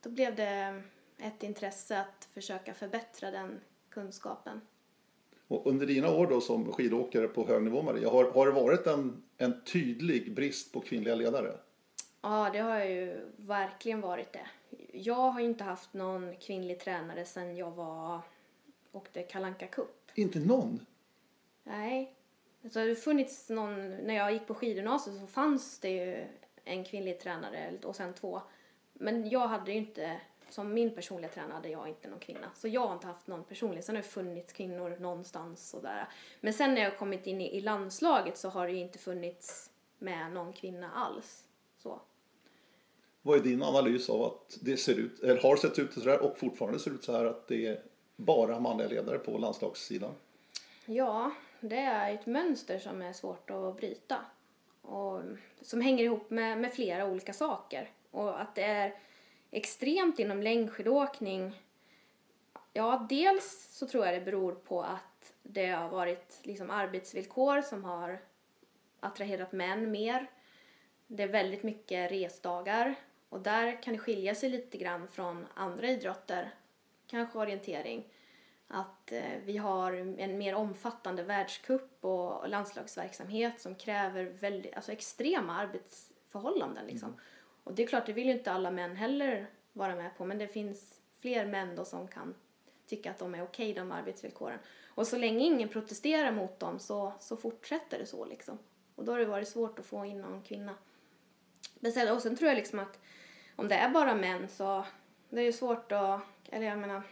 [0.00, 0.82] då blev det
[1.18, 4.60] ett intresse att försöka förbättra den kunskapen.
[5.48, 8.86] Och under dina år då som skidåkare på hög nivå Maria, har, har det varit
[8.86, 11.52] en, en tydlig brist på kvinnliga ledare?
[12.20, 14.46] Ja, det har ju verkligen varit det.
[14.92, 18.20] Jag har inte haft någon kvinnlig tränare sedan jag var
[18.92, 20.10] åkte Kalanka Cup.
[20.14, 20.86] Inte någon?
[21.64, 22.14] Nej.
[22.64, 26.24] Alltså, det har funnits någon, när jag gick på skidgymnasiet så fanns det ju
[26.64, 28.40] en kvinnlig tränare och sen två.
[28.92, 30.20] Men jag hade ju inte,
[30.54, 32.50] som min personliga tränare hade jag inte någon kvinna.
[32.54, 33.84] Så jag har inte haft någon personlig.
[33.84, 36.08] Sen har det funnits kvinnor någonstans sådär.
[36.40, 39.70] Men sen när jag kommit in i, i landslaget så har det ju inte funnits
[39.98, 41.44] med någon kvinna alls.
[41.78, 42.00] Så.
[43.22, 46.22] Vad är din analys av att det ser ut, eller har sett ut så här
[46.22, 47.82] och fortfarande ser ut så här att det är
[48.16, 50.14] bara manliga ledare på landslagssidan?
[50.86, 54.16] Ja, det är ett mönster som är svårt att bryta.
[54.82, 55.20] Och
[55.62, 57.90] som hänger ihop med, med flera olika saker.
[58.10, 58.94] Och att det är
[59.54, 61.62] extremt inom längdskidåkning.
[62.72, 67.84] Ja, dels så tror jag det beror på att det har varit liksom arbetsvillkor som
[67.84, 68.20] har
[69.00, 70.30] attraherat män mer.
[71.06, 72.94] Det är väldigt mycket resdagar
[73.28, 76.54] och där kan det skilja sig lite grann från andra idrotter,
[77.06, 78.04] kanske orientering.
[78.68, 85.56] Att eh, vi har en mer omfattande världscup och landslagsverksamhet som kräver väldigt, alltså extrema
[85.56, 86.86] arbetsförhållanden.
[86.86, 87.08] Liksom.
[87.08, 87.20] Mm.
[87.64, 90.38] Och det är klart, det vill ju inte alla män heller vara med på, men
[90.38, 92.34] det finns fler män då som kan
[92.86, 94.58] tycka att de är okej, okay, de arbetsvillkoren.
[94.88, 98.58] Och så länge ingen protesterar mot dem så, så fortsätter det så liksom.
[98.94, 100.74] Och då har det varit svårt att få in någon kvinna.
[102.14, 102.98] Och sen tror jag liksom att
[103.56, 104.84] om det är bara män så
[105.28, 107.02] det är ju svårt att, eller jag menar,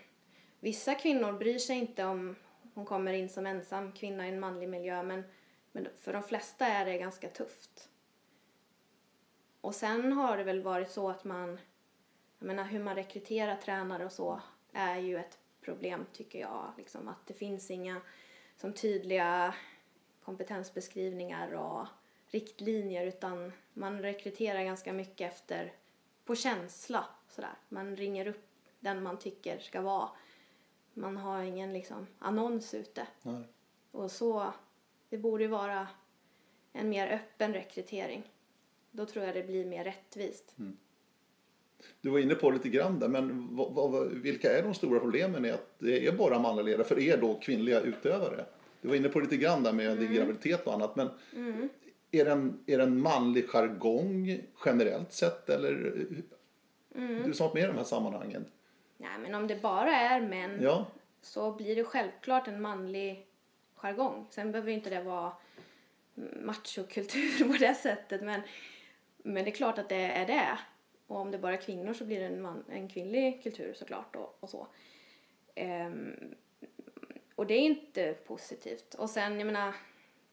[0.60, 2.36] vissa kvinnor bryr sig inte om
[2.74, 5.24] hon kommer in som ensam kvinna i en manlig miljö men,
[5.72, 7.88] men för de flesta är det ganska tufft.
[9.62, 11.60] Och sen har det väl varit så att man,
[12.38, 14.40] jag menar hur man rekryterar tränare och så
[14.72, 16.72] är ju ett problem tycker jag.
[16.76, 18.00] Liksom att det finns inga
[18.56, 19.54] som tydliga
[20.24, 21.86] kompetensbeskrivningar och
[22.26, 25.72] riktlinjer utan man rekryterar ganska mycket efter
[26.24, 27.54] på känsla sådär.
[27.68, 28.48] Man ringer upp
[28.80, 30.08] den man tycker ska vara.
[30.94, 33.06] Man har ingen liksom annons ute.
[33.22, 33.44] Nej.
[33.90, 34.52] Och så,
[35.08, 35.88] det borde ju vara
[36.72, 38.32] en mer öppen rekrytering.
[38.92, 40.54] Då tror jag det blir mer rättvist.
[40.58, 40.76] Mm.
[42.00, 45.44] Du var inne på lite grann där, men vad, vad, vilka är de stora problemen
[45.44, 48.44] i att det är bara manliga ledare för er då kvinnliga utövare?
[48.80, 49.98] Du var inne på lite grann där med mm.
[49.98, 51.68] din graviditet och annat, men mm.
[52.10, 56.06] är, det en, är det en manlig jargong generellt sett eller
[56.94, 57.22] mm.
[57.24, 58.44] du som varit med i de här sammanhangen?
[58.96, 60.86] Nej, men om det bara är män ja.
[61.20, 63.26] så blir det självklart en manlig
[63.74, 64.26] jargong.
[64.30, 65.32] Sen behöver inte det vara
[66.42, 68.40] machokultur på det sättet, men,
[69.22, 70.58] men det är klart att det är det.
[71.06, 74.16] Och om det bara är kvinnor så blir det en, man, en kvinnlig kultur såklart
[74.16, 74.66] och, och så.
[75.56, 76.34] Um,
[77.34, 78.94] och det är inte positivt.
[78.94, 79.74] Och sen, jag menar,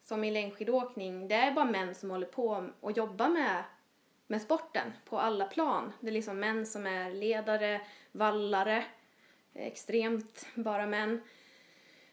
[0.03, 3.63] som i längdskidåkning, det är bara män som håller på och jobbar med,
[4.27, 5.93] med sporten på alla plan.
[5.99, 8.85] Det är liksom män som är ledare, vallare,
[9.53, 11.21] extremt bara män.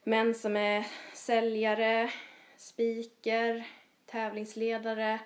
[0.04, 2.10] Män som är säljare,
[2.56, 3.66] speaker,
[4.06, 5.20] tävlingsledare.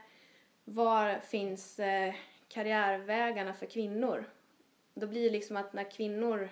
[0.73, 2.15] Var finns eh,
[2.49, 4.31] karriärvägarna för kvinnor?
[4.95, 6.51] Då blir det liksom att när kvinnor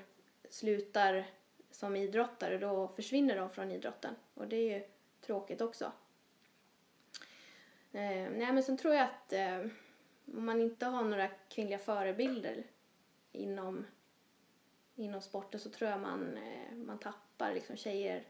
[0.51, 1.27] slutar
[1.71, 4.85] som idrottare då försvinner de från idrotten och det är ju
[5.21, 5.93] tråkigt också.
[7.93, 9.59] Eh, nej men sen tror jag att eh,
[10.27, 12.65] om man inte har några kvinnliga förebilder
[13.33, 13.87] inom,
[14.95, 18.25] inom sporten så tror jag man, eh, man tappar liksom tjejer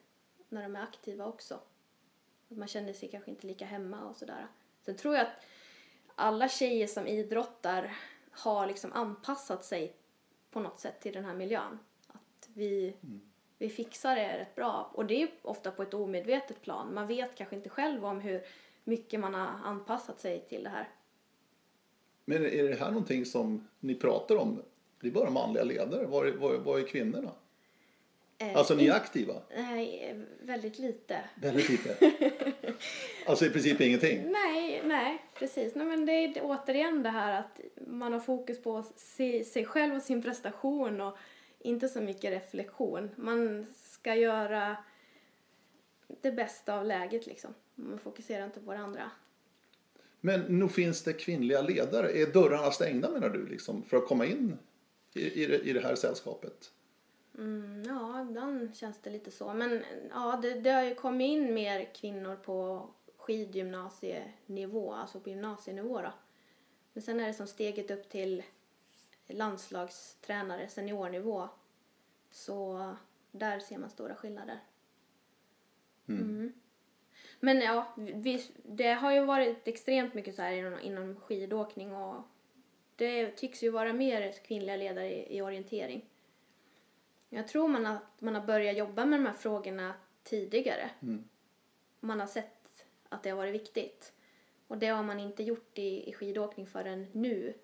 [0.49, 1.61] när de är aktiva också.
[2.49, 4.47] Man känner sig kanske inte lika hemma och sådär.
[4.83, 5.45] Sen tror jag att
[6.19, 7.97] alla tjejer som idrottar
[8.31, 9.97] har liksom anpassat sig
[10.51, 11.79] på något sätt till den här miljön.
[12.07, 13.21] Att vi, mm.
[13.59, 14.91] vi fixar det rätt bra.
[14.95, 16.95] Och det är ofta på ett omedvetet plan.
[16.95, 18.43] Man vet kanske inte själv om hur
[18.85, 20.89] mycket man har anpassat sig till det här.
[22.25, 24.63] Men är det här någonting som ni pratar om?
[25.01, 26.07] Det är bara manliga ledare.
[26.07, 27.33] Var var, var är kvinnorna?
[28.39, 29.35] Eh, alltså ni är aktiva?
[29.57, 31.25] Nej, väldigt lite.
[31.35, 31.97] Väldigt lite?
[33.27, 34.33] alltså i princip ingenting?
[34.33, 35.75] Nej, nej precis.
[35.75, 38.85] Nej, men det är återigen det här att man har fokus på
[39.53, 41.17] sig själv och sin prestation och
[41.59, 43.11] inte så mycket reflektion.
[43.17, 44.77] Man ska göra
[46.21, 47.55] det bbästa av läget liksom.
[47.75, 49.11] Man fokuserar inte på det andra.
[50.21, 52.11] Men nog finns det kvinnliga ledare.
[52.13, 54.59] Är dörrarna stängda menar du liksom för att komma in
[55.15, 56.73] i, i, det, i det här sällskapet?
[57.39, 59.55] Mm, ja, ibland känns det lite så.
[59.55, 66.03] Men ja, det, det har ju kommit in mer kvinnor på skidgymnasienivå, alltså på gymnasienivå
[66.03, 66.13] då.
[66.93, 68.43] Men sen är det som steget upp till
[69.27, 71.49] landslagstränare, seniornivå,
[72.31, 72.97] så
[73.31, 74.61] Där ser man stora skillnader.
[76.09, 76.53] Mm.
[77.41, 82.23] Men ja, vi, det har ju varit extremt mycket så här inom, inom skidåkning och
[82.97, 86.05] det tycks ju vara mer kvinnliga ledare i, i orientering.
[87.29, 90.91] Jag tror man att man har börjat jobba med de här frågorna tidigare.
[92.01, 94.13] Man har sett att det har varit viktigt.
[94.67, 97.55] Och det har man inte gjort i, i skidåkning förrän nu.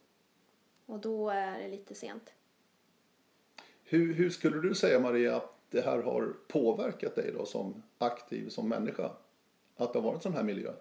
[0.86, 2.32] Och då är det lite sent.
[3.84, 8.48] Hur, hur skulle du säga Maria att det här har påverkat dig då som aktiv,
[8.48, 9.10] som människa?
[9.76, 10.72] Att det har varit en sån här miljö?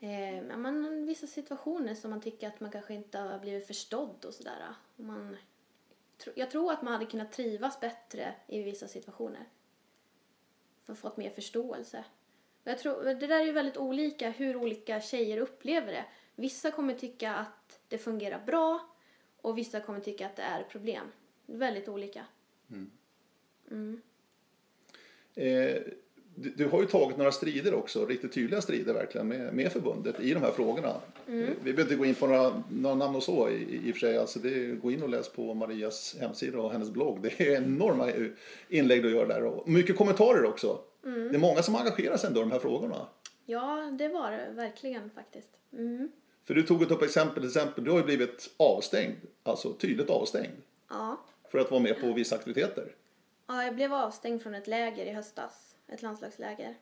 [0.00, 4.34] Eh, man, vissa situationer som man tycker att man kanske inte har blivit förstådd och
[4.34, 4.74] sådär.
[4.96, 5.36] Man,
[6.34, 9.44] jag tror att man hade kunnat trivas bättre i vissa situationer.
[10.82, 12.04] För fått mer förståelse.
[12.64, 16.04] Jag tror, det där är ju väldigt olika hur olika tjejer upplever det.
[16.34, 18.80] Vissa kommer tycka att det fungerar bra
[19.36, 21.12] och vissa kommer tycka att det är problem.
[21.46, 22.26] Väldigt olika.
[25.34, 25.82] Eh,
[26.34, 30.20] du, du har ju tagit några strider också, riktigt tydliga strider verkligen med, med förbundet
[30.20, 30.88] i de här frågorna.
[30.88, 33.94] Eh, Vi behöver inte gå in på några, några namn och så i, i och
[33.94, 34.18] för sig.
[34.18, 37.22] Alltså det, gå in och läs på Marias hemsida och hennes blogg.
[37.22, 38.10] Det är enorma
[38.68, 40.78] inlägg du gör där och mycket kommentarer också.
[41.02, 43.06] Det är många som engagerar sig ändå i de här frågorna.
[43.46, 45.48] Ja, det var det verkligen faktiskt.
[45.72, 46.08] Mm.
[46.44, 50.52] För du tog ett upp exempel, exempel, du har ju blivit avstängd, alltså tydligt avstängd
[50.90, 51.20] Ja.
[51.50, 52.84] för att vara med på vissa aktiviteter.
[53.46, 55.71] ja, jag blev avstängd från ett läger i höstas.
[55.88, 56.74] Ett landslagsläger.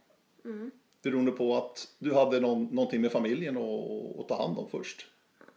[0.44, 0.70] Mm.
[1.02, 5.06] Beroende på att du hade någon, någonting med familjen att, att ta hand om först.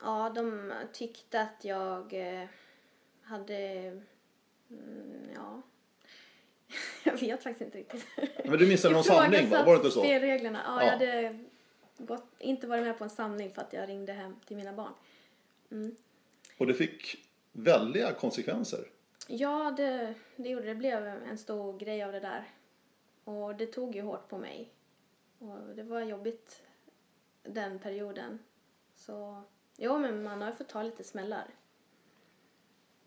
[0.03, 2.47] Ja, de tyckte att jag eh,
[3.21, 3.57] hade...
[4.69, 5.61] Mm, ja...
[7.03, 8.05] jag vet faktiskt inte riktigt.
[8.45, 9.63] Men du missade någon samling va?
[9.65, 9.99] Var det inte så?
[9.99, 10.61] spelreglerna.
[10.65, 10.85] Ja, Ja.
[10.85, 11.39] jag hade
[11.97, 14.93] gått, inte varit med på en samling för att jag ringde hem till mina barn.
[16.57, 17.15] Och det fick
[17.51, 18.87] väldiga konsekvenser.
[19.27, 20.69] Ja, det, det gjorde det.
[20.73, 22.43] Det blev en stor grej av det där.
[23.23, 24.73] Och det tog ju hårt på mig.
[25.39, 26.63] Och det var jobbigt
[27.43, 28.39] den perioden.
[28.95, 29.43] Så,
[29.77, 31.47] jo men man har ju fått ta lite smällar.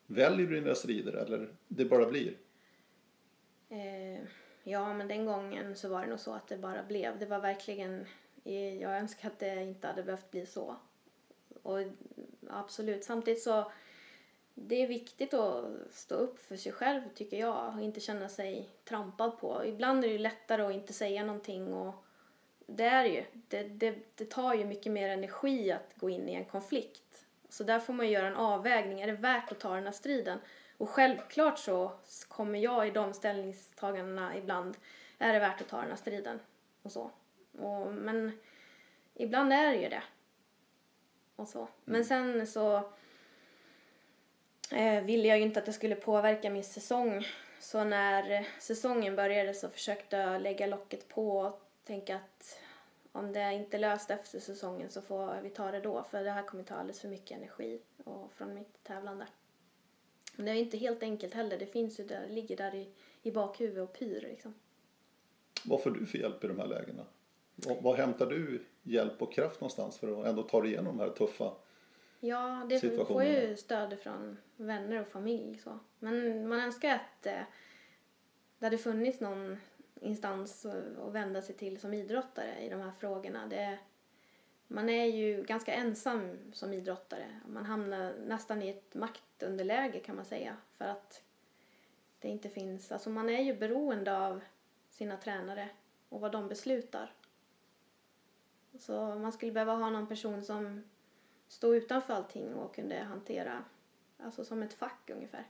[0.06, 2.36] Väljer du dina strider eller det bara blir?
[3.68, 4.22] Eh,
[4.64, 7.18] ja, men den gången så var det nog så att det bara blev.
[7.18, 8.06] Det var verkligen,
[8.44, 10.76] eh, jag önskar att det inte hade behövt bli så.
[11.62, 11.78] Och
[12.48, 13.72] absolut, samtidigt så
[14.58, 18.68] det är viktigt att stå upp för sig själv tycker jag och inte känna sig
[18.84, 19.64] trampad på.
[19.64, 21.94] Ibland är det ju lättare att inte säga någonting och
[22.66, 23.24] det är ju.
[23.32, 27.24] Det, det, det tar ju mycket mer energi att gå in i en konflikt.
[27.48, 29.00] Så där får man göra en avvägning.
[29.00, 30.38] Är det värt att ta den här striden?
[30.76, 31.92] Och självklart så
[32.28, 34.76] kommer jag i de ställningstagandena ibland,
[35.18, 36.40] är det värt att ta den här striden?
[36.82, 37.10] Och så.
[37.58, 38.38] Och, men
[39.14, 40.02] ibland är det ju det.
[41.36, 41.68] Och så.
[41.84, 42.92] Men sen så
[44.72, 47.26] eh, ville jag ju inte att det skulle påverka min säsong.
[47.60, 52.58] Så när säsongen började så försökte jag lägga locket på och tänka att
[53.12, 56.04] om det inte är löst efter säsongen så får vi ta det då.
[56.10, 59.26] För det här kommer ta alldeles för mycket energi och från mitt tävlande.
[60.36, 61.58] Men det är inte helt enkelt heller.
[61.58, 62.88] Det finns ju där, ligger där i,
[63.22, 64.54] i bakhuvudet och pyr liksom.
[65.64, 67.06] Vad får du för hjälp i de här lägena?
[67.54, 71.04] Var, var hämtar du hjälp och kraft någonstans för att ändå ta dig igenom de
[71.04, 71.52] här tuffa?
[72.28, 75.58] Ja, det får ju stöd från vänner och familj.
[75.58, 75.78] Så.
[75.98, 77.40] Men man önskar att eh,
[78.58, 79.56] det hade funnits någon
[80.00, 83.46] instans att- att vända sig till som idrottare i de här frågorna.
[83.46, 83.78] Det,
[84.66, 87.40] man är ju ganska ensam som idrottare.
[87.46, 90.56] Man hamnar nästan i ett maktunderläge kan man säga.
[90.78, 91.22] För att
[92.20, 94.40] det inte finns, alltså man är ju beroende av
[94.90, 95.68] sina tränare
[96.08, 97.12] och vad de beslutar.
[98.78, 100.82] Så man skulle behöva ha någon person som
[101.48, 103.64] stod utanför allting och kunde hantera,
[104.18, 105.46] alltså som ett fack ungefär.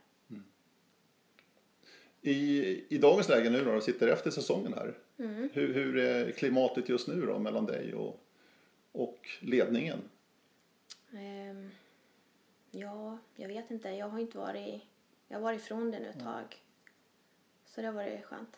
[2.21, 4.97] I, I dagens läge nu då, du sitter efter säsongen här.
[5.19, 5.49] Mm.
[5.53, 8.19] Hur, hur är klimatet just nu då mellan dig och,
[8.91, 9.99] och ledningen?
[11.13, 11.69] Ehm,
[12.71, 13.89] ja, jag vet inte.
[13.89, 14.81] Jag har inte varit,
[15.27, 16.61] jag har varit ifrån det nu ett tag.
[17.65, 18.57] Så det har varit skönt.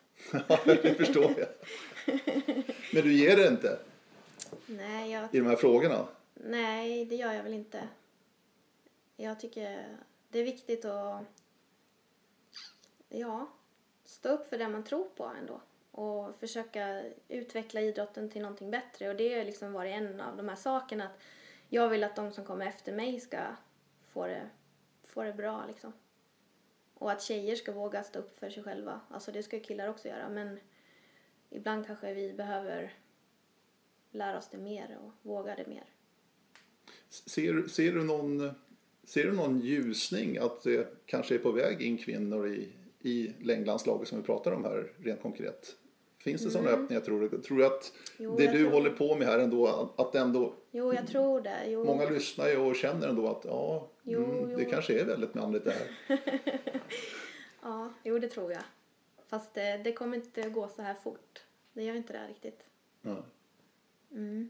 [0.83, 1.47] det förstår jag.
[2.93, 3.79] Men du ger det inte
[4.65, 6.07] Nej, jag, i de här frågorna?
[6.43, 7.87] Nej, det gör jag väl inte.
[9.15, 9.97] Jag tycker
[10.29, 11.23] det är viktigt att
[13.09, 13.47] ja,
[14.05, 15.61] stå upp för det man tror på ändå.
[15.91, 19.09] Och försöka utveckla idrotten till någonting bättre.
[19.09, 21.05] Och det har liksom varit en av de här sakerna.
[21.05, 21.19] Att
[21.69, 23.39] jag vill att de som kommer efter mig ska
[24.07, 24.49] få det,
[25.03, 25.93] få det bra liksom.
[26.93, 29.01] Och att tjejer ska våga stå upp för sig själva.
[29.09, 30.29] Alltså det ska ju killar också göra.
[30.29, 30.59] Men
[31.49, 32.93] ibland kanske vi behöver
[34.11, 35.85] lära oss det mer och våga det mer.
[37.09, 38.51] Ser, ser, du någon,
[39.03, 42.69] ser du någon ljusning att det kanske är på väg in kvinnor i,
[43.01, 45.75] i längdlandslaget som vi pratar om här rent konkret?
[46.17, 47.41] Finns det sådana öppningar tror du?
[47.41, 50.93] Tror du att Jo, det du tror- håller på med här ändå, att ändå Jo,
[50.93, 51.65] jag tror det.
[51.67, 51.85] Jo.
[51.85, 55.65] Många lyssnar ju och känner ändå att ja, Jo, mm, det kanske är väldigt manligt
[55.65, 56.17] det här.
[57.61, 58.61] Ja, jo det tror jag.
[59.27, 61.43] Fast det, det kommer inte gå så här fort.
[61.73, 62.59] Det gör inte det riktigt.
[64.11, 64.49] Mm.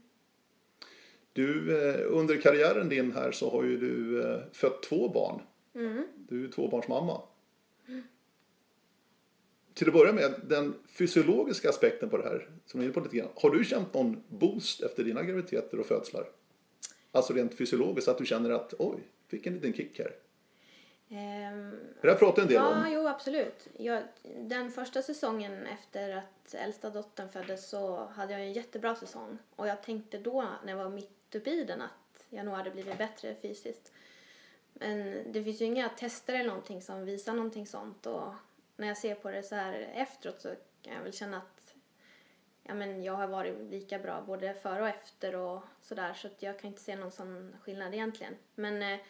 [1.40, 5.42] Du, eh, under karriären din här så har ju du eh, fött två barn.
[5.74, 6.06] Mm.
[6.16, 7.22] Du är tvåbarnsmamma.
[9.74, 13.00] Till att börja med, den fysiologiska aspekten på det här, som vi är inne på
[13.00, 13.28] lite grann.
[13.34, 16.24] Har du känt någon boost efter dina graviditeter och födslar?
[17.12, 20.12] Alltså rent fysiologiskt, att du känner att oj, fick en liten kick här.
[21.10, 21.70] Ehm,
[22.00, 22.92] Det här pratar en del ja, om.
[22.92, 23.68] jo absolut.
[23.78, 24.02] Jag,
[24.36, 29.38] den första säsongen efter att äldsta dottern föddes så hade jag en jättebra säsong.
[29.56, 32.70] Och jag tänkte då, när jag var mitt uppe i den, att jag nog hade
[32.70, 33.92] blivit bättre fysiskt.
[34.72, 38.06] Men det finns ju inga tester eller någonting som visar någonting sånt.
[38.06, 38.32] Och
[38.76, 41.74] när jag ser på det så här efteråt så kan jag väl känna att
[42.62, 46.14] ja, men jag har varit lika bra både före och efter och sådär.
[46.14, 48.36] Så att jag kan inte se någon sån skillnad egentligen.
[48.54, 49.00] Men eh,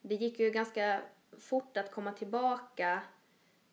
[0.00, 1.02] det gick ju ganska
[1.38, 3.02] fort att komma tillbaka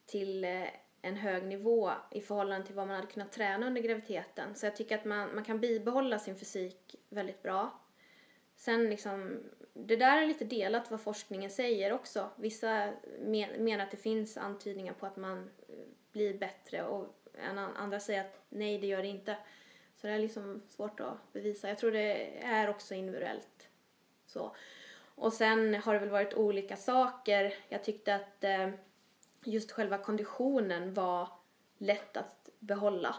[0.05, 0.67] till eh,
[1.01, 4.55] en hög nivå i förhållande till vad man hade kunnat träna under graviditeten.
[4.55, 7.79] Så jag tycker att man, man kan bibehålla sin fysik väldigt bra.
[8.55, 9.43] Sen liksom,
[9.73, 12.29] det där är lite delat vad forskningen säger också.
[12.35, 15.75] Vissa men, menar att det finns antydningar på att man eh,
[16.11, 17.05] blir bättre och
[17.75, 19.37] andra säger att nej, det gör det inte.
[19.95, 21.69] Så det är liksom svårt att bevisa.
[21.69, 23.69] Jag tror det är också individuellt.
[24.25, 24.55] Så.
[25.15, 27.53] Och sen har det väl varit olika saker.
[27.69, 28.69] Jag tyckte att eh,
[29.51, 31.29] just själva konditionen var
[31.77, 33.15] lätt att behålla.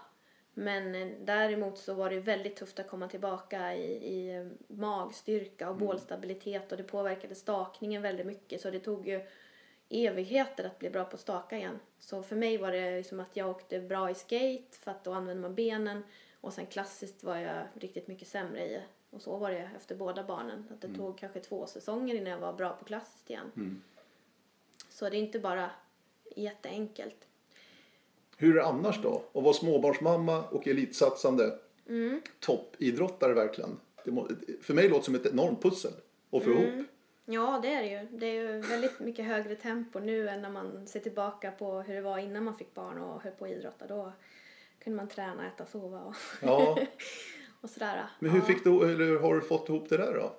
[0.55, 5.71] Men eh, däremot så var det väldigt tufft att komma tillbaka i, i eh, magstyrka
[5.71, 9.27] och bålstabilitet och det påverkade stakningen väldigt mycket så det tog ju
[9.89, 11.79] evigheter att bli bra på att staka igen.
[11.99, 15.13] Så för mig var det liksom att jag åkte bra i skate för att då
[15.13, 16.03] använde man benen
[16.41, 20.25] och sen klassiskt var jag riktigt mycket sämre i och så var det efter båda
[20.25, 20.69] barnen.
[20.71, 23.51] Att det tog kanske två säsonger innan jag var bra på klassiskt igen.
[24.89, 25.71] Så det är inte bara
[26.37, 27.17] jätteenkelt.
[28.37, 29.23] Hur är det annars då?
[29.35, 31.59] Att vara småbarnsmamma och elitsatsande
[31.89, 32.21] Mm.
[32.41, 33.81] toppidrottare verkligen.
[34.05, 34.29] Det må,
[34.63, 35.93] för mig låter det som ett enormt pussel
[36.33, 36.87] att få ihop.
[37.25, 38.19] Ja, det är det ju.
[38.19, 41.95] Det är ju väldigt mycket högre tempo nu än när man ser tillbaka på hur
[41.95, 43.87] det var innan man fick barn och höll på att idrotta.
[43.87, 44.13] Då
[44.85, 46.79] kunde man träna, äta, sova och, Ja,
[47.61, 48.03] och sådär.
[48.21, 48.45] men hur, ja.
[48.45, 50.33] fick du, eller hur har du fått ihop det där då?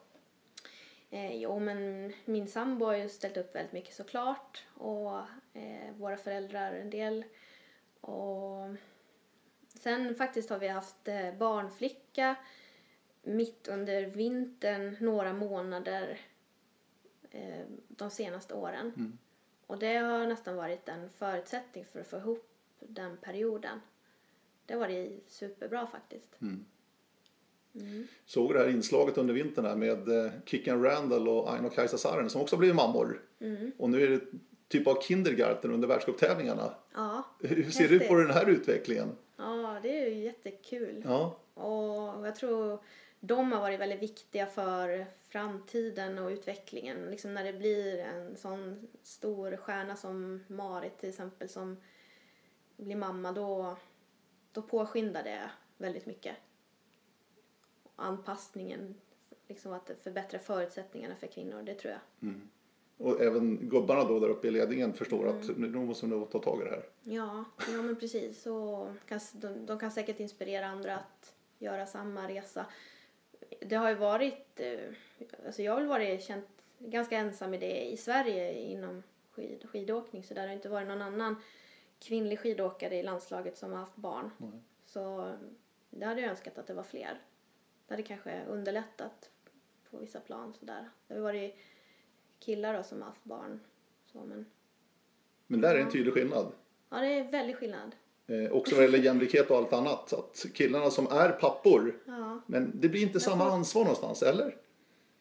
[1.09, 4.65] Eh, jo, men min sambo har ju ställt upp väldigt mycket såklart.
[4.73, 5.17] Och
[5.53, 7.23] eh, våra föräldrar en del.
[8.01, 8.75] Och
[9.79, 12.35] sen faktiskt har vi haft eh, barnflicka
[13.21, 16.19] mitt under vintern några månader
[17.31, 18.91] eh, de senaste åren.
[19.67, 22.49] Och det har nästan varit en förutsättning för att få ihop
[22.79, 23.81] den perioden.
[24.65, 26.41] Det var det superbra faktiskt.
[28.25, 32.29] Såg det här inslaget under vintern här med eh, Kicken Randall och Aino Kajsa Saarinen
[32.29, 33.21] som också blivit mammor.
[33.77, 34.21] Och nu är det
[34.67, 36.75] typ av kindergarten under världscuptävlingarna.
[36.93, 39.15] Ja, Hur ser du på den här utvecklingen?
[39.37, 41.03] Ja, det är ju jättekul.
[41.05, 42.79] Ja, Och jag tror
[43.19, 46.97] de har varit väldigt viktiga för framtiden och utvecklingen.
[47.11, 51.77] Liksom när det blir en sån stor stjärna som Marit till exempel som
[52.77, 53.77] blir mamma då,
[54.51, 56.35] då påskyndar det väldigt mycket.
[57.99, 58.95] Anpassningen,
[59.47, 62.01] liksom att förbättra förutsättningarna för kvinnor, det tror jag.
[62.97, 66.61] och även gubbarna då där uppe i ledningen förstår att nu måste nog ta tag
[66.61, 66.85] i det här.
[67.03, 67.43] Ja,
[67.73, 68.41] ja men precis.
[68.41, 72.65] Så kan, de, de kan säkert inspirera andra att göra samma resa.
[73.59, 74.79] Det har ju varit, eh,
[75.45, 76.45] alltså jag har väl varit känt
[76.79, 80.87] ganska ensam i det i Sverige inom skid, skidåkning så där har det inte varit
[80.87, 81.35] någon annan
[81.99, 84.31] kvinnlig skidåkare i landslaget som har haft barn.
[84.85, 85.33] Så
[85.89, 87.21] det hade jag önskat att det var fler.
[87.89, 89.29] Det hade kanske underlättat
[89.91, 90.89] på vissa plan sådär.
[91.07, 91.55] Det har varit
[92.39, 93.59] killar då som har haft barn.
[94.05, 94.45] Så, men
[95.47, 96.51] Men där är en tydlig skillnad.
[96.89, 97.95] ja, det är väldigt skillnad.
[98.27, 100.13] Eh, också vad gäller jämlikhet och allt annat.
[100.13, 102.41] Att killarna som är pappor, Ja.
[102.47, 104.57] men det blir inte samma får- ansvar någonstans, eller?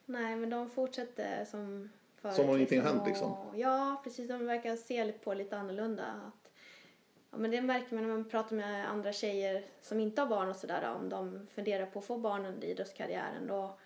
[0.07, 2.35] Nej, men de fortsätter som förut.
[2.35, 3.37] Som om ingenting har hänt, liksom.
[3.55, 4.29] Ja, precis.
[4.29, 6.33] De verkar se på lite annorlunda.
[7.31, 10.49] Ja, men det märker man när man pratar med andra tjejer som inte har barn
[10.49, 10.95] och sådär.
[10.95, 13.47] Om de funderar på att få barn under idrottskarriären.
[13.47, 13.79] Då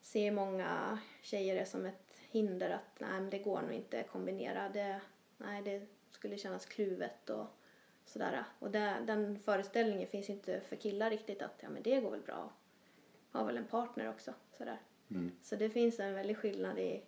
[0.00, 4.08] ser många tjejer det som ett hinder att nej, men det går nog inte att
[4.08, 4.68] kombinera.
[4.68, 5.00] Det,
[5.36, 7.46] nej, det skulle kännas kluvet och
[8.06, 8.44] sådär.
[8.58, 12.20] Och det, den föreställningen finns inte för killar riktigt att ja, men det går väl
[12.20, 12.52] bra.
[13.30, 14.34] Har väl en partner också.
[14.58, 14.78] Sådär.
[15.42, 17.02] Så det finns en väldig skillnad i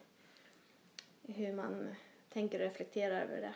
[1.23, 1.95] hur man
[2.33, 3.55] tänker och reflekterar över det.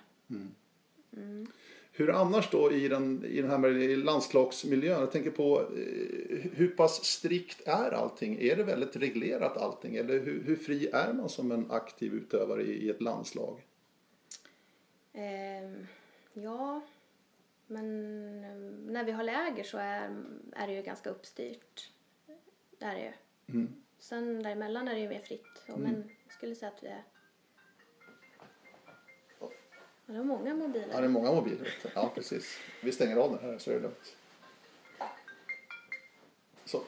[1.96, 5.00] Hur annars då i den, i den här landslagsmiljön?
[5.00, 8.38] Jag tänker på eh, hur pass strikt är allting?
[8.40, 9.96] Är det väldigt reglerat allting?
[9.96, 13.60] Eller hur, hur fri är man som en aktiv utövare i, i ett landslag?
[15.12, 15.86] Ehm,
[16.32, 16.80] ja,
[17.66, 17.84] men
[18.44, 21.90] eh, när vi har läger så är, är det ju ganska uppstyrt.
[22.78, 23.12] Det är det ju.
[23.58, 23.74] Mm.
[23.98, 25.64] Sen däremellan är det ju mer fritt.
[25.68, 27.04] Och Men jag skulle säga att vi är...
[30.06, 30.88] Det var många mobiler.
[30.88, 31.68] Det är många mobiler.
[31.94, 32.58] Ja, precis.
[32.82, 34.16] Vi stänger av den här så är det lugnt.
[36.64, 36.80] Så.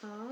[0.00, 0.28] Ja.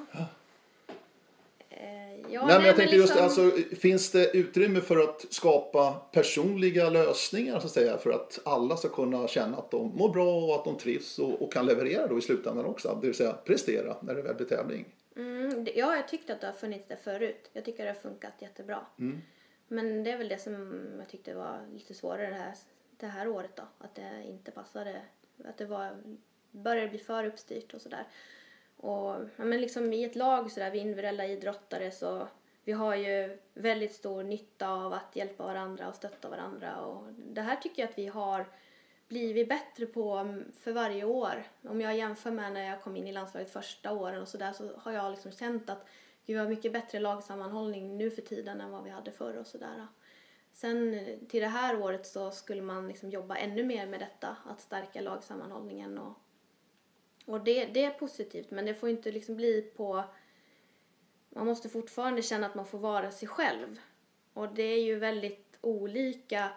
[1.71, 5.27] Eh, ja, nej, men jag men tänkte just liksom- alltså, finns det utrymme för att
[5.31, 10.09] skapa personliga lösningar så att säga för att alla ska kunna känna att de mår
[10.12, 13.17] bra och att de trivs och, och kan leverera då i slutändan också, det vill
[13.17, 14.85] säga prestera när det väl blir tävling.
[15.17, 17.51] Mm, det- ja, jag tyckte att det har funnits där förut.
[17.53, 18.81] Jag tycker det har funkat jättebra.
[18.99, 19.23] Mm.
[19.75, 22.55] Men det är väl det som jag tyckte var lite svårare det här,
[22.97, 23.62] det här året då.
[23.79, 25.03] Att det inte passade.
[25.45, 25.97] Att det var,
[26.51, 28.07] började bli för uppstyrt och sådär.
[28.77, 32.29] Och ja, men liksom i ett lag sådär, vi individuella idrottare så
[32.64, 36.81] vi har ju väldigt stor nytta av att hjälpa varandra och stötta varandra.
[36.81, 38.47] Och det här tycker jag att vi har
[39.09, 41.45] blivit bättre på mm, för varje år.
[41.62, 44.70] Om jag jämför med när jag kom in i landslaget första åren och sådär så
[44.77, 45.87] har jag liksom känt att
[46.27, 49.87] vi har mycket bättre lagsammanhållning nu för tiden än vad vi hade förr och sådär.
[50.53, 54.61] Sen till det här året så skulle man liksom jobba ännu mer med detta, att
[54.61, 56.18] stärka lagsammanhållningen och,
[57.27, 60.05] och det, det är positivt men det får inte liksom bli på
[61.35, 63.81] man måste fortfarande känna att man får vara sig själv.
[64.33, 66.51] Och det är ju väldigt olika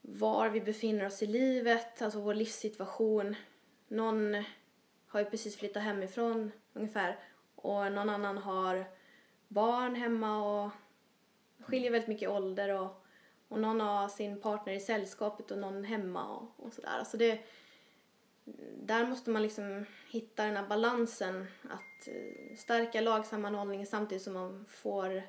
[0.00, 3.34] var vi befinner oss i livet, alltså vår livssituation.
[3.88, 4.44] Någon
[5.06, 7.18] har ju precis flyttat hemifrån ungefär
[7.62, 8.84] och någon annan har
[9.48, 10.70] barn hemma och
[11.60, 13.04] skiljer väldigt mycket i ålder och,
[13.48, 16.98] och någon har sin partner i sällskapet och någon hemma och, och sådär.
[16.98, 17.40] Alltså det,
[18.76, 24.64] där måste man liksom hitta den här balansen att eh, stärka lagsammanhållningen samtidigt som man
[24.68, 25.22] får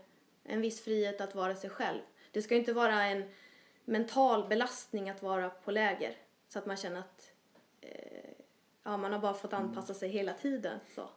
[0.43, 2.01] en viss frihet att vara sig själv.
[2.31, 3.29] Det ska ju inte vara en
[3.85, 6.17] mental belastning att vara på läger
[6.47, 7.28] så att man känner att
[8.83, 10.79] ja, man har bara fått anpassa sig hela tiden.
[10.95, 11.09] Så,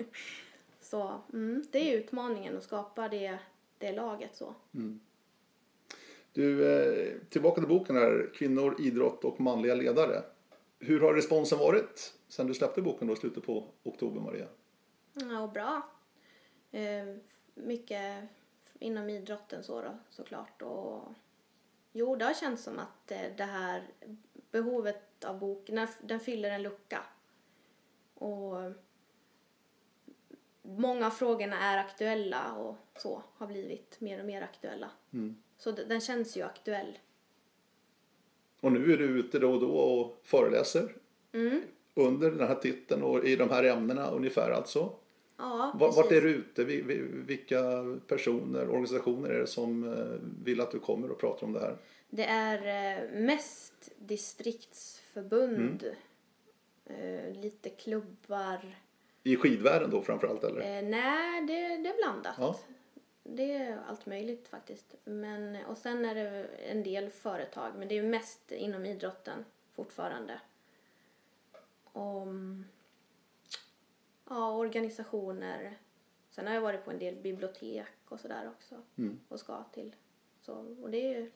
[0.80, 3.38] så mm, det är utmaningen att skapa det,
[3.78, 4.54] det laget så.
[6.32, 10.22] Du, eh, tillbaka till boken här, Kvinnor, idrott och manliga ledare.
[10.78, 14.46] Hur har responsen varit sen du släppte boken då i slutet på oktober, Maria?
[15.12, 15.82] Ja, bra.
[16.70, 17.16] Eh,
[17.54, 18.24] mycket
[18.78, 20.62] inom idrotten så då, såklart.
[20.62, 21.02] Och,
[21.92, 23.82] jo, det har känts som att eh, det här
[24.50, 27.02] behovet av boken, den, den fyller en lucka.
[28.14, 28.56] Och
[30.62, 34.90] många av frågorna är aktuella och så har blivit mer och mer aktuella.
[35.58, 36.98] Så d- den känns ju aktuell.
[38.60, 40.96] Och nu är du ute då och då och föreläser
[41.32, 41.62] Mm.
[41.94, 44.92] under den här titeln och i de här ämnena ungefär alltså.
[45.36, 46.12] Ja, Va- Vart precis.
[46.12, 46.64] är du ute?
[46.64, 47.60] Vi- vi- Vilka
[48.06, 51.76] personer, organisationer är det som eh, vill att du kommer och pratar om det här?
[52.10, 52.58] Det är
[53.02, 53.92] eh, mest
[55.14, 55.96] distriktsförbund,
[56.84, 58.76] eh, lite klubbar.
[59.22, 60.60] I skidvärlden då framförallt eller?
[60.60, 62.34] Eh, nej, det, det är blandat.
[62.38, 62.58] Ja.
[63.22, 64.94] Det är allt möjligt faktiskt.
[65.04, 70.40] Men, och sen är det en del företag, men det är mest inom idrotten fortfarande.
[71.84, 72.64] Om,
[74.28, 75.78] ja, organisationer.
[76.30, 78.74] Sen har jag varit på en del bibliotek och sådär också.
[78.96, 79.20] Mm.
[79.28, 79.94] Och ska till.
[80.40, 81.30] Så, och det är ju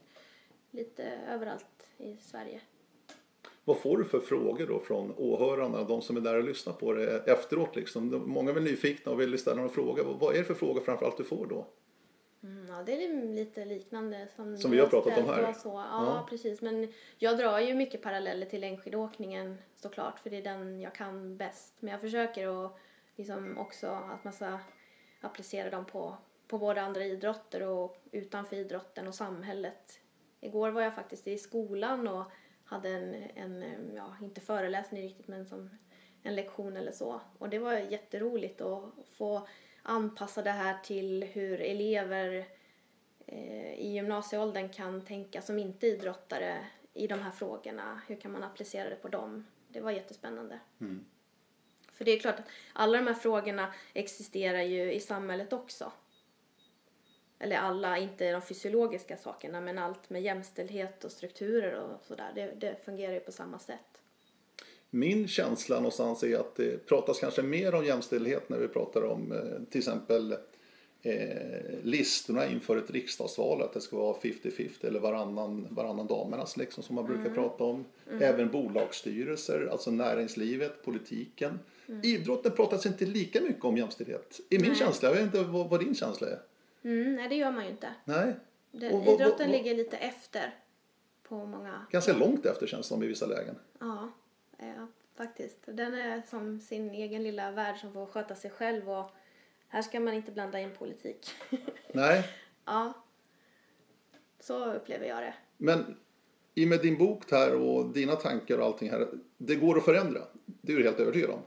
[0.70, 2.60] lite överallt i Sverige.
[3.68, 6.92] Vad får du för frågor då från åhörarna, de som är där och lyssnar på
[6.92, 7.76] det efteråt?
[7.76, 8.22] Liksom?
[8.26, 10.16] Många är nyfikna och vill ställa några frågor.
[10.20, 11.66] Vad- är det för frågor framförallt du får då?
[12.42, 15.52] Mm, ja, det är lite liknande som, Som vi har pratat om här.
[15.52, 15.68] Så.
[15.68, 16.26] Ja, Ja.
[16.30, 16.60] precis.
[16.62, 21.36] Men jag drar ju mycket paralleller till längdskidåkningen såklart, för det är den jag kan
[21.36, 21.74] bäst.
[21.80, 22.72] Men jag försöker att
[23.16, 24.58] liksom också att man ska
[25.20, 26.16] applicera dem på,
[26.48, 30.00] på både andra idrotter och utanför idrotten och samhället.
[30.40, 32.24] Igår var jag faktiskt i skolan och
[32.68, 35.70] hade en, en ja, inte föreläsning riktigt, men som
[36.22, 37.20] en lektion eller så.
[37.38, 39.48] Och det var jätteroligt att få
[39.82, 42.46] anpassa det här till hur elever
[43.26, 48.00] eh, i gymnasieåldern kan tänka som inte idrottare i de här frågorna.
[48.06, 49.46] Hur kan man applicera det på dem?
[49.68, 50.60] Det var jättespännande.
[51.92, 55.92] För det är klart att alla de här frågorna existerar ju i samhället också.
[57.38, 62.32] Eller alla, inte de fysiologiska sakerna, men allt med jämställdhet och strukturer och sådär.
[62.34, 64.02] Det, det fungerar ju på samma sätt.
[64.90, 69.32] Min känsla någonstans är att det pratas kanske mer om jämställdhet när vi pratar om
[69.32, 70.32] eh, till exempel
[71.02, 71.18] eh,
[71.82, 76.94] listorna inför ett riksdagsval, att det ska vara 50-50 eller varannan, varannan damernas liksom, som
[76.94, 77.84] man brukar prata om.
[78.20, 81.58] Även bolagsstyrelser, alltså näringslivet, politiken.
[82.02, 84.40] Idrotten pratas inte lika mycket om jämställdhet.
[84.48, 86.38] I min känsla, jag vet inte vad, vad din känsla är.
[86.82, 87.94] Mm, nej, det gör man ju inte.
[88.04, 88.34] Nej,
[88.70, 90.54] Det, Och idrotten vad- ligger lite efter
[91.22, 91.86] på många...
[91.90, 93.54] ganska långt efter känns det som i vissa lägen.
[93.78, 94.12] Ja,
[94.58, 95.58] ja, faktiskt.
[95.64, 99.10] Den är som sin egen lilla värld som får sköta sig själv och
[99.68, 101.30] här ska man inte blanda in politik.
[101.92, 102.24] Nej,
[102.64, 102.92] ja,
[104.40, 105.34] så upplever jag det.
[105.56, 105.96] Men
[106.54, 109.08] i och med din bok här och dina tankar och allting här,
[109.38, 110.20] det går att förändra.
[110.46, 111.40] Det är du helt övertygad om.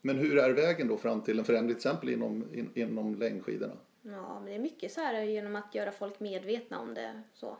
[0.00, 3.74] Men hur är vägen då fram till en förändring till exempel inom, in, inom längdskidorna?
[4.02, 7.56] Ja, men det är mycket så här genom att göra folk medvetna om det så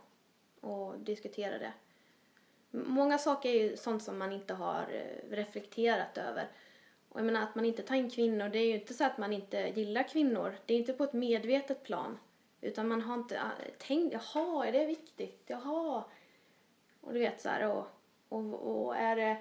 [0.61, 1.72] och diskutera det.
[2.70, 6.49] Många saker är ju sånt som man inte har eh, reflekterat över.
[7.09, 9.18] Och jag menar att man inte tar in kvinnor, det är ju inte så att
[9.18, 10.57] man inte gillar kvinnor.
[10.66, 12.18] Det är inte på ett medvetet plan.
[12.61, 15.43] Utan man har inte ah, tänkt, jaha, är det viktigt?
[15.47, 16.05] Jaha.
[17.01, 17.86] Och du vet så här, och,
[18.28, 19.36] och, och är det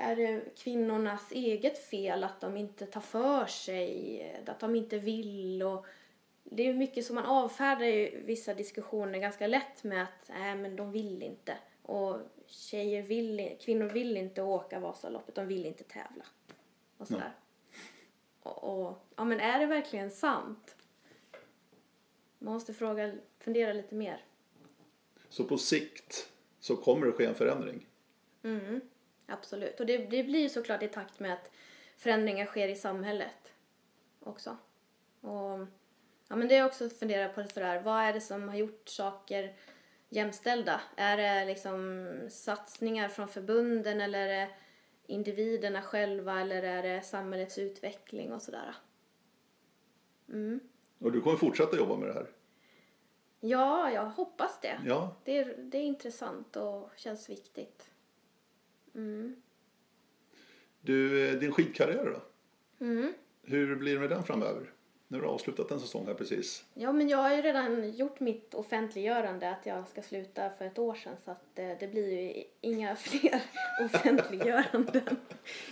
[0.00, 4.98] är det kvinnornas eget fel att de inte tar för sig, eh, att de inte
[4.98, 5.86] vill och
[6.50, 10.76] det är mycket som man avfärdar ju vissa diskussioner ganska lätt med att nej men
[10.76, 16.24] de vill inte och tjejer vill, kvinnor vill inte åka Vasaloppet, de vill inte tävla
[16.96, 17.32] och sådär.
[18.42, 20.76] Och, och ja men är det verkligen sant?
[22.38, 24.24] Man måste fråga, fundera lite mer.
[25.28, 27.86] Så på sikt så kommer det ske en förändring.
[28.42, 28.80] Mm,
[29.26, 29.80] absolut.
[29.80, 31.50] Och det, det blir ju såklart i takt med att
[31.96, 33.52] förändringar sker i samhället
[34.20, 34.56] också.
[35.20, 35.66] Och
[36.28, 38.88] ja, men det är också att fundera på sådär, vad är det som har gjort
[38.88, 39.56] saker
[40.08, 40.80] jämställda?
[40.96, 44.50] Är det liksom satsningar från förbunden eller är det
[45.06, 48.74] individerna själva eller är det samhällets utveckling och sådär?
[50.28, 50.60] Mm.
[50.98, 52.30] Och du kommer fortsätta jobba med det här.
[53.40, 54.80] Ja, jag hoppas det.
[54.86, 57.90] Ja, Det är, det är intressant och känns viktigt.
[58.94, 59.42] Mm.
[60.80, 62.22] du, eh, din skidkarriär då?
[62.84, 63.12] Mm.
[63.42, 64.72] Hur blir det med den framöver?
[65.10, 66.64] Nu har du avslutat en säsong här precis.
[66.74, 70.78] Ja, men jag har ju redan gjort mitt offentliggörande att jag ska sluta för ett
[70.78, 73.42] år sedan så att eh, det blir ju inga fler
[73.84, 75.16] offentliggöranden.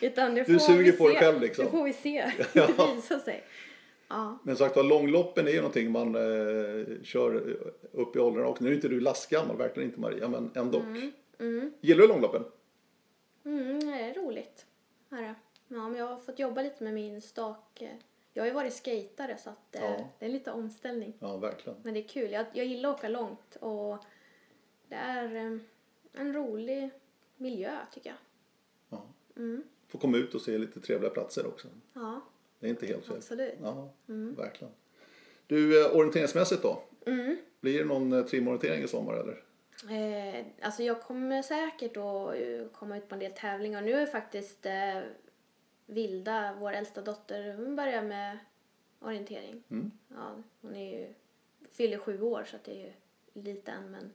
[0.01, 1.21] Utan det får Du suger vi på dig se.
[1.25, 1.65] själv, liksom.
[1.65, 2.33] Det får vi se.
[2.53, 2.67] Ja.
[2.67, 3.45] Det visar sig.
[4.09, 4.39] Ja.
[4.45, 7.57] Men sagt var, långloppen är ju någonting man eh, kör
[7.93, 10.81] upp i åldrarna och nu är inte du lastgammal, verkligen inte Maria, men ändå.
[11.39, 11.73] Mm.
[11.81, 12.43] Gillar du långloppen?
[13.45, 14.67] Mm, det är roligt.
[15.09, 15.35] Det.
[15.69, 17.83] Ja, men jag har fått jobba lite med min stak.
[18.37, 20.09] Jag har ju varit skatare så att eh, Ja.
[20.19, 21.13] det är lite omställning.
[21.19, 21.79] Ja, verkligen.
[21.83, 22.33] Men det är kul.
[22.33, 23.99] Jag, jag gillar att åka långt och
[24.89, 25.59] det är eh,
[26.13, 26.91] en rolig
[27.37, 28.19] miljö tycker jag.
[28.89, 29.05] Ja.
[29.37, 29.63] Mm.
[29.89, 31.69] Får komma ut och se lite trevliga platser också.
[31.93, 32.21] Ja,
[32.61, 33.17] Det är inte helt fel.
[33.17, 33.55] absolut.
[33.63, 33.89] Ja,
[34.37, 34.73] verkligen.
[35.47, 36.83] Du, eh, orienteringsmässigt då?
[37.07, 37.37] Mm.
[37.61, 39.43] Blir det någon trimorientering i sommar eller?
[39.91, 43.83] Eh, alltså jag kommer säkert att komma ut på en del tävlingar.
[43.83, 44.73] Nu är faktiskt eh,
[45.87, 48.39] Vilda, vår äldsta dotter, hon börjar med
[48.99, 49.63] orientering.
[49.69, 49.91] Mm.
[50.09, 51.15] Ja, hon är ju,
[51.71, 52.93] fyller sju år så att det är ju
[53.43, 54.11] lite än men,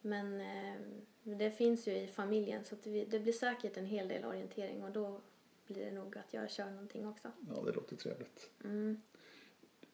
[0.00, 0.80] men eh,
[1.22, 4.90] det finns ju i familjen så att det, blir säkert en hel del orientering och
[4.90, 5.20] då
[5.66, 7.28] blir det nog att jag kör någonting också.
[7.54, 8.50] Ja, det låter trevligt.
[8.64, 9.00] Mm.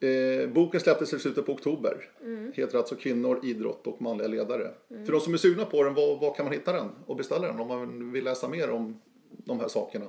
[0.00, 2.10] Eh, boken släpptes i slutet på oktober.
[2.20, 2.52] Mm.
[2.54, 4.74] Heter alltså Kvinnor, idrott och manliga ledare.
[4.88, 7.46] För de som är sugna på den, var, var kan man hitta den och beställa
[7.46, 10.06] den om man vill läsa mer om de här sakerna?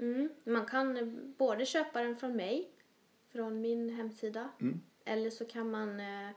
[0.00, 0.28] Mm.
[0.44, 1.06] Man kan eh,
[1.38, 2.70] både köpa den från mig,
[3.32, 4.80] från min hemsida, Mm.
[5.04, 6.30] eller så kan man eh,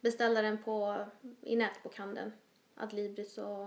[0.00, 0.96] beställa den på,
[1.40, 2.32] i nätbokhandeln.
[2.74, 3.66] Adlibris och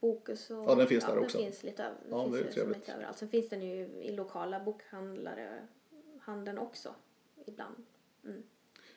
[0.00, 0.50] Bokus.
[0.50, 1.38] Och, Ja, den finns där också.
[1.38, 2.76] Den finns lite, över, Ja, finns det är trevligt.
[2.78, 3.18] lite överallt.
[3.18, 5.66] Sen finns den ju i lokala bokhandlare,
[6.20, 6.94] handeln också,
[7.46, 7.74] ibland.
[8.24, 8.42] Mm.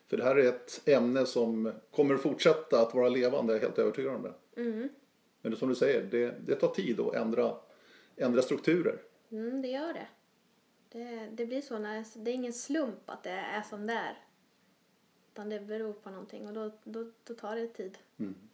[0.08, 3.80] För det här är ett ämne som kommer fortsätta att vara levande, jag är helt
[3.80, 4.62] övertygad om det.
[4.62, 4.90] Mm.
[5.42, 7.56] Men det, som du säger, det, det tar tid att ändra,
[8.16, 9.02] ändra strukturer.
[9.34, 10.08] Mm, det gör det.
[10.90, 11.30] det.
[11.32, 14.18] Det blir så när det är ingen slump att det är som det är.
[15.34, 17.98] Utan det beror på någonting och då, då, då tar det tid.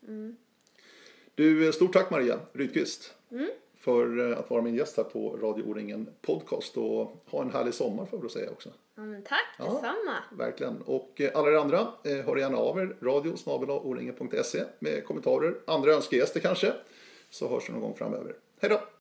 [0.08, 0.36] Mm.
[1.36, 3.50] Du, stort tack Maria Rydqvist Mm.
[3.78, 7.74] för eh, att vara min gäst här på Radio O-ringen Podcast och ha en härlig
[7.74, 8.70] sommar får jag väl säga också.
[8.96, 9.64] Ja, men tack Ja.
[9.66, 10.16] detsamma.
[10.38, 10.82] Verkligen.
[10.82, 12.96] Och eh, alla er andra, eh, hör gärna av er.
[13.02, 13.36] Radio
[13.84, 16.74] oringen.se med kommentarer, andra önskegäster kanske.
[17.30, 18.36] Så hörs vi någon gång framöver.
[18.62, 18.99] Hej då!